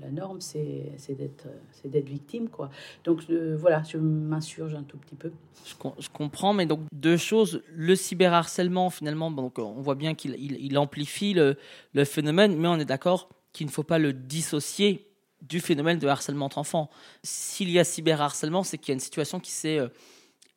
la 0.00 0.10
norme, 0.10 0.40
c'est 0.40 0.94
d'être 1.10 1.46
c'est 1.72 1.90
d'être 1.90 2.08
victime 2.08 2.48
quoi. 2.48 2.70
Donc 3.04 3.24
voilà, 3.28 3.82
je 3.82 3.98
m'insurge 3.98 4.74
un 4.74 4.84
tout 4.84 4.96
petit 4.96 5.14
peu. 5.14 5.30
Je, 5.66 6.08
comprends, 6.08 6.54
mais 6.54 6.64
donc 6.64 6.80
deux 6.90 7.18
choses. 7.18 7.62
Le 7.74 7.94
cyberharcèlement, 7.96 8.88
finalement, 8.88 9.30
donc 9.30 9.58
on 9.58 9.82
voit 9.82 9.94
bien 9.94 10.14
qu'il 10.14 10.36
il, 10.38 10.78
amplifie 10.78 11.34
le, 11.34 11.58
le 11.92 12.04
phénomène, 12.06 12.56
mais 12.56 12.68
on 12.68 12.76
est 12.76 12.86
d'accord 12.86 13.28
qu'il 13.52 13.66
ne 13.66 13.72
faut 13.72 13.82
pas 13.82 13.98
le 13.98 14.14
dissocier 14.14 15.06
du 15.42 15.60
phénomène 15.60 15.98
de 15.98 16.08
harcèlement 16.08 16.46
entre 16.46 16.56
enfants. 16.56 16.88
S'il 17.22 17.68
y 17.68 17.78
a 17.78 17.84
cyberharcèlement, 17.84 18.62
c'est 18.62 18.78
qu'il 18.78 18.88
y 18.88 18.92
a 18.92 18.94
une 18.94 19.00
situation 19.00 19.38
qui 19.38 19.50
s'est 19.50 19.80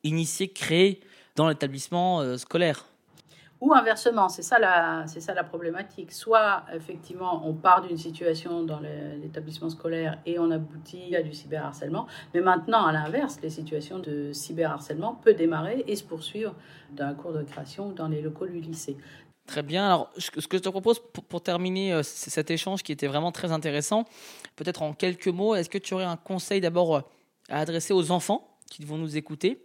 initiée, 0.04 0.48
créée 0.48 1.00
dans 1.36 1.48
l'établissement 1.48 2.38
scolaire. 2.38 2.86
Ou 3.62 3.72
inversement, 3.74 4.28
c'est 4.28 4.42
ça, 4.42 4.58
la, 4.58 5.04
c'est 5.06 5.20
ça 5.20 5.34
la 5.34 5.44
problématique. 5.44 6.10
Soit, 6.10 6.64
effectivement, 6.74 7.46
on 7.46 7.54
part 7.54 7.82
d'une 7.82 7.96
situation 7.96 8.64
dans 8.64 8.80
l'établissement 8.80 9.70
scolaire 9.70 10.18
et 10.26 10.40
on 10.40 10.50
aboutit 10.50 11.14
à 11.14 11.22
du 11.22 11.32
cyberharcèlement. 11.32 12.08
Mais 12.34 12.40
maintenant, 12.40 12.84
à 12.84 12.90
l'inverse, 12.90 13.38
les 13.40 13.50
situations 13.50 14.00
de 14.00 14.32
cyberharcèlement 14.32 15.14
peuvent 15.14 15.36
démarrer 15.36 15.84
et 15.86 15.94
se 15.94 16.02
poursuivre 16.02 16.56
dans 16.90 17.04
un 17.04 17.14
cours 17.14 17.32
de 17.32 17.44
création 17.44 17.90
dans 17.90 18.08
les 18.08 18.20
locaux 18.20 18.48
du 18.48 18.58
lycée. 18.58 18.96
Très 19.46 19.62
bien. 19.62 19.86
Alors, 19.86 20.10
ce 20.18 20.32
que 20.32 20.56
je 20.56 20.62
te 20.62 20.68
propose 20.68 21.00
pour, 21.28 21.40
terminer 21.40 21.92
euh, 21.92 22.02
cet 22.02 22.50
échange 22.50 22.82
qui 22.82 22.90
était 22.90 23.06
vraiment 23.06 23.30
très 23.30 23.52
intéressant, 23.52 24.06
peut-être 24.56 24.82
en 24.82 24.92
quelques 24.92 25.28
mots, 25.28 25.54
est-ce 25.54 25.70
que 25.70 25.78
tu 25.78 25.94
aurais 25.94 26.02
un 26.02 26.16
conseil 26.16 26.60
d'abord 26.60 26.96
euh, 26.96 27.00
à 27.48 27.60
adresser 27.60 27.92
aux 27.92 28.10
enfants 28.10 28.58
qui 28.68 28.84
vont 28.84 28.98
nous 28.98 29.16
écouter? 29.16 29.64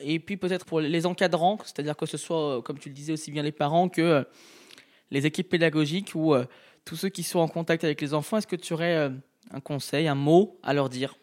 Et 0.00 0.18
puis 0.18 0.36
peut-être 0.36 0.66
pour 0.66 0.80
les 0.80 1.06
encadrants, 1.06 1.58
c'est-à-dire 1.64 1.96
que 1.96 2.06
ce 2.06 2.16
soit, 2.16 2.58
euh, 2.58 2.60
comme 2.60 2.78
tu 2.78 2.88
le 2.88 2.94
disais, 2.94 3.12
aussi 3.12 3.30
bien 3.30 3.42
les 3.42 3.52
parents 3.52 3.88
que 3.88 4.02
euh, 4.02 4.22
les 5.10 5.26
équipes 5.26 5.48
pédagogiques 5.48 6.12
ou 6.14 6.34
euh, 6.34 6.44
tous 6.84 6.96
ceux 6.96 7.08
qui 7.08 7.22
sont 7.22 7.38
en 7.38 7.48
contact 7.48 7.84
avec 7.84 8.00
les 8.00 8.14
enfants, 8.14 8.36
est-ce 8.36 8.46
que 8.46 8.56
tu 8.56 8.72
aurais 8.72 9.10
un 9.50 9.60
conseil, 9.60 10.08
un 10.08 10.14
mot 10.14 10.58
à 10.62 10.74
leur 10.74 10.88
dire? 10.88 11.14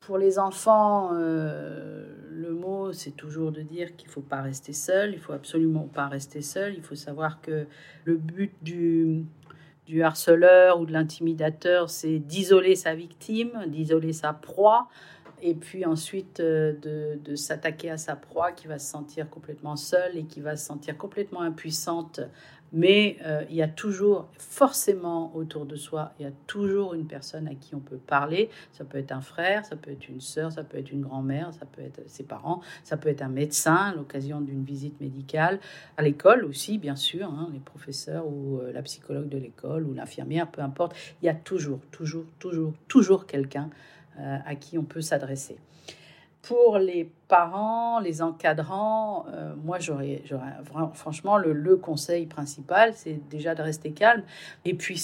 Pour 0.00 0.16
les 0.16 0.38
enfants, 0.38 1.10
le 1.12 2.52
mot, 2.52 2.92
c'est 2.92 3.16
toujours 3.16 3.52
de 3.52 3.62
dire 3.62 3.96
qu'il 3.96 4.08
ne 4.08 4.12
faut 4.12 4.20
pas 4.20 4.40
rester 4.40 4.72
seul, 4.72 5.12
il 5.12 5.18
faut 5.18 5.32
absolument 5.32 5.88
pas 5.92 6.06
rester 6.06 6.40
seul, 6.40 6.74
il 6.74 6.82
faut 6.82 6.94
savoir 6.94 7.40
que 7.40 7.66
le 8.04 8.16
but 8.16 8.52
du, 8.62 9.24
du 9.86 10.02
harceleur 10.04 10.80
ou 10.80 10.86
de 10.86 10.92
l'intimidateur, 10.92 11.90
c'est 11.90 12.20
d'isoler 12.20 12.76
sa 12.76 12.94
victime, 12.94 13.64
d'isoler 13.66 14.12
sa 14.12 14.32
proie, 14.32 14.88
et 15.42 15.54
puis 15.54 15.84
ensuite 15.84 16.40
euh, 16.40 16.74
de, 17.24 17.34
s'attaquer 17.34 17.90
à 17.90 17.96
sa 17.96 18.16
proie 18.16 18.52
qui 18.52 18.66
va 18.66 18.78
se 18.78 18.90
sentir 18.90 19.28
complètement 19.30 19.76
seule 19.76 20.16
et 20.16 20.24
qui 20.24 20.40
va 20.40 20.56
se 20.56 20.66
sentir 20.66 20.96
complètement 20.96 21.42
impuissante. 21.42 22.20
Mais 22.72 23.16
euh, 23.24 23.42
il 23.50 23.56
y 23.56 23.62
a 23.62 23.68
toujours, 23.68 24.28
forcément 24.38 25.34
autour 25.34 25.66
de 25.66 25.74
soi, 25.74 26.12
il 26.18 26.22
y 26.24 26.28
a 26.28 26.32
toujours 26.46 26.94
une 26.94 27.06
personne 27.06 27.48
à 27.48 27.54
qui 27.54 27.74
on 27.74 27.80
peut 27.80 27.96
parler. 27.96 28.48
Ça 28.72 28.84
peut 28.84 28.98
être 28.98 29.10
un 29.10 29.20
frère, 29.20 29.64
ça 29.64 29.74
peut 29.74 29.90
être 29.90 30.08
une 30.08 30.20
sœur, 30.20 30.52
ça 30.52 30.62
peut 30.62 30.78
être 30.78 30.92
une 30.92 31.00
grand-mère, 31.00 31.52
ça 31.52 31.66
peut 31.66 31.82
être 31.82 32.00
ses 32.06 32.22
parents, 32.22 32.60
ça 32.84 32.96
peut 32.96 33.08
être 33.08 33.22
un 33.22 33.28
médecin 33.28 33.74
à 33.74 33.94
l'occasion 33.94 34.40
d'une 34.40 34.62
visite 34.62 35.00
médicale. 35.00 35.58
À 35.96 36.02
l'école 36.02 36.44
aussi, 36.44 36.78
bien 36.78 36.96
sûr, 36.96 37.26
hein, 37.26 37.50
les 37.52 37.58
professeurs 37.58 38.26
ou 38.28 38.58
euh, 38.58 38.72
la 38.72 38.82
psychologue 38.82 39.28
de 39.28 39.38
l'école 39.38 39.84
ou 39.84 39.92
l'infirmière, 39.92 40.48
peu 40.48 40.62
importe. 40.62 40.94
Il 41.22 41.26
y 41.26 41.28
a 41.28 41.34
toujours, 41.34 41.80
toujours, 41.90 42.26
toujours, 42.38 42.72
toujours 42.86 43.26
quelqu'un 43.26 43.70
euh, 44.20 44.38
à 44.44 44.54
qui 44.54 44.78
on 44.78 44.84
peut 44.84 45.00
s'adresser. 45.00 45.56
pour 46.42 46.78
les 46.78 47.10
parents, 47.28 48.00
les 48.00 48.22
encadrants, 48.22 49.26
euh, 49.28 49.54
moi 49.62 49.78
j'aurais, 49.78 50.22
franchement 50.94 51.36
le, 51.36 51.76
conseil 51.76 52.26
principal, 52.26 52.94
c'est 52.94 53.20
déjà 53.28 53.54
de 53.54 53.62
rester 53.62 53.92
calme 53.92 54.22
et 54.64 54.74
puis 54.74 54.98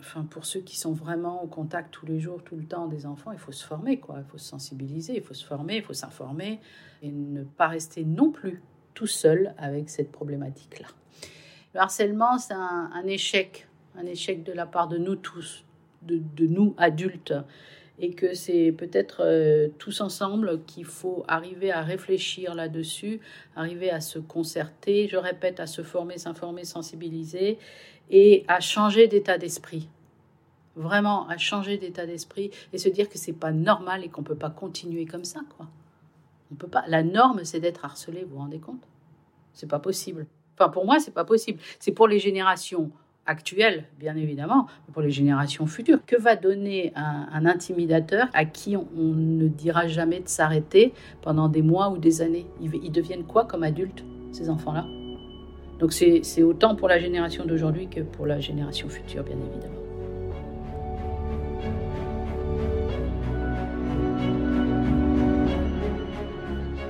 enfin 0.00 0.24
pour 0.28 0.44
ceux 0.44 0.60
qui 0.60 0.78
sont 0.78 0.92
vraiment 0.92 1.42
au 1.42 1.46
contact 1.46 1.92
tous 1.92 2.06
les 2.06 2.20
jours, 2.20 2.42
tout 2.42 2.56
le 2.56 2.64
temps 2.64 2.88
des 2.88 3.06
enfants, 3.06 3.32
il 3.32 3.38
faut 3.38 3.52
se 3.52 3.64
former 3.64 3.98
quoi, 3.98 4.16
il 4.18 4.24
faut 4.24 4.38
se 4.38 4.48
sensibiliser, 4.48 5.16
il 5.16 5.22
faut 5.22 5.34
se 5.34 5.46
former, 5.46 5.76
il 5.76 5.82
faut 5.82 5.94
s'informer 5.94 6.60
et 7.02 7.10
ne 7.10 7.42
pas 7.44 7.68
rester 7.68 8.04
non 8.04 8.30
plus 8.30 8.62
tout 8.94 9.06
seul 9.06 9.54
avec 9.58 9.88
cette 9.88 10.12
problématique 10.12 10.80
là. 10.80 10.88
Le 11.74 11.80
harcèlement, 11.80 12.38
c'est 12.38 12.54
un, 12.54 13.06
échec, 13.06 13.66
un 13.96 14.04
échec 14.04 14.42
de 14.42 14.52
la 14.52 14.66
part 14.66 14.88
de 14.88 14.98
nous 14.98 15.16
tous, 15.16 15.64
de 16.02 16.46
nous 16.46 16.74
adultes 16.76 17.32
et 17.98 18.14
que 18.14 18.34
c'est 18.34 18.72
peut-être 18.72 19.22
euh, 19.24 19.68
tous 19.78 20.00
ensemble 20.00 20.62
qu'il 20.64 20.84
faut 20.84 21.24
arriver 21.28 21.70
à 21.70 21.82
réfléchir 21.82 22.54
là-dessus, 22.54 23.20
arriver 23.54 23.90
à 23.90 24.00
se 24.00 24.18
concerter, 24.18 25.08
je 25.08 25.16
répète, 25.16 25.60
à 25.60 25.66
se 25.66 25.82
former, 25.82 26.18
s'informer, 26.18 26.64
sensibiliser 26.64 27.58
et 28.10 28.44
à 28.48 28.60
changer 28.60 29.08
d'état 29.08 29.38
d'esprit. 29.38 29.88
Vraiment, 30.74 31.28
à 31.28 31.36
changer 31.36 31.76
d'état 31.76 32.06
d'esprit 32.06 32.50
et 32.72 32.78
se 32.78 32.88
dire 32.88 33.08
que 33.08 33.18
c'est 33.18 33.34
pas 33.34 33.52
normal 33.52 34.04
et 34.04 34.08
qu'on 34.08 34.22
peut 34.22 34.34
pas 34.36 34.50
continuer 34.50 35.04
comme 35.04 35.24
ça, 35.24 35.40
quoi. 35.56 35.68
On 36.50 36.54
peut 36.54 36.68
pas. 36.68 36.84
La 36.88 37.02
norme, 37.02 37.44
c'est 37.44 37.60
d'être 37.60 37.84
harcelé. 37.84 38.24
Vous 38.24 38.30
vous 38.34 38.38
rendez 38.38 38.58
compte? 38.58 38.82
C'est 39.52 39.68
pas 39.68 39.78
possible. 39.78 40.26
Enfin, 40.58 40.70
pour 40.70 40.84
moi, 40.84 40.98
c'est 40.98 41.14
pas 41.14 41.24
possible. 41.24 41.58
C'est 41.78 41.92
pour 41.92 42.08
les 42.08 42.18
générations 42.18 42.90
actuelle, 43.26 43.84
bien 43.98 44.16
évidemment, 44.16 44.66
mais 44.86 44.92
pour 44.92 45.02
les 45.02 45.10
générations 45.10 45.66
futures. 45.66 45.98
Que 46.06 46.20
va 46.20 46.36
donner 46.36 46.92
un, 46.96 47.46
intimidateur 47.46 48.28
à 48.32 48.44
qui 48.44 48.76
on, 48.76 48.86
ne 48.96 49.48
dira 49.48 49.86
jamais 49.86 50.20
de 50.20 50.28
s'arrêter 50.28 50.92
pendant 51.22 51.48
des 51.48 51.62
mois 51.62 51.90
ou 51.90 51.98
des 51.98 52.22
années? 52.22 52.46
Ils, 52.60 52.70
ils 52.82 52.92
deviennent 52.92 53.24
quoi 53.24 53.44
comme 53.44 53.62
adultes, 53.62 54.04
ces 54.32 54.50
enfants-là? 54.50 54.86
Donc 55.78 55.92
c'est 55.92 56.42
autant 56.42 56.76
pour 56.76 56.86
la 56.86 57.00
génération 57.00 57.44
d'aujourd'hui 57.44 57.88
que 57.88 58.00
pour 58.00 58.26
la 58.26 58.38
génération 58.38 58.88
future, 58.88 59.24
bien 59.24 59.36
évidemment. 59.36 59.81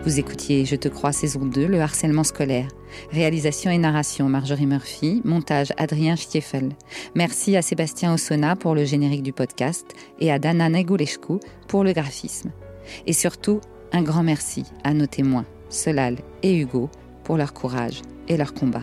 Vous 0.05 0.19
écoutiez 0.19 0.65
Je 0.65 0.75
te 0.75 0.89
crois 0.89 1.13
saison 1.13 1.47
2, 1.47 1.69
le 1.69 1.81
harcèlement 1.81 2.25
scolaire. 2.25 2.67
Réalisation 3.13 3.71
et 3.71 3.79
narration 3.79 4.29
Marjorie 4.29 4.67
Murphy, 4.67 5.23
montage 5.25 5.73
Adrien 5.77 6.17
Stiefel. 6.17 6.71
Merci 7.15 7.57
à 7.57 7.63
Sébastien 7.63 8.13
Ossona 8.13 8.57
pour 8.57 8.75
le 8.75 8.85
générique 8.85 9.23
du 9.23 9.33
podcast 9.33 9.95
et 10.19 10.33
à 10.33 10.41
Dana 10.41 10.69
Negulescu 10.69 11.35
pour 11.69 11.85
le 11.85 11.93
graphisme. 11.93 12.51
Et 13.07 13.13
surtout, 13.13 13.61
un 13.93 14.03
grand 14.03 14.25
merci 14.25 14.65
à 14.83 14.93
nos 14.93 15.07
témoins, 15.07 15.47
Solal 15.69 16.17
et 16.43 16.59
Hugo, 16.59 16.91
pour 17.23 17.37
leur 17.37 17.55
courage 17.55 18.03
et 18.27 18.37
leur 18.37 18.55
combat. 18.55 18.83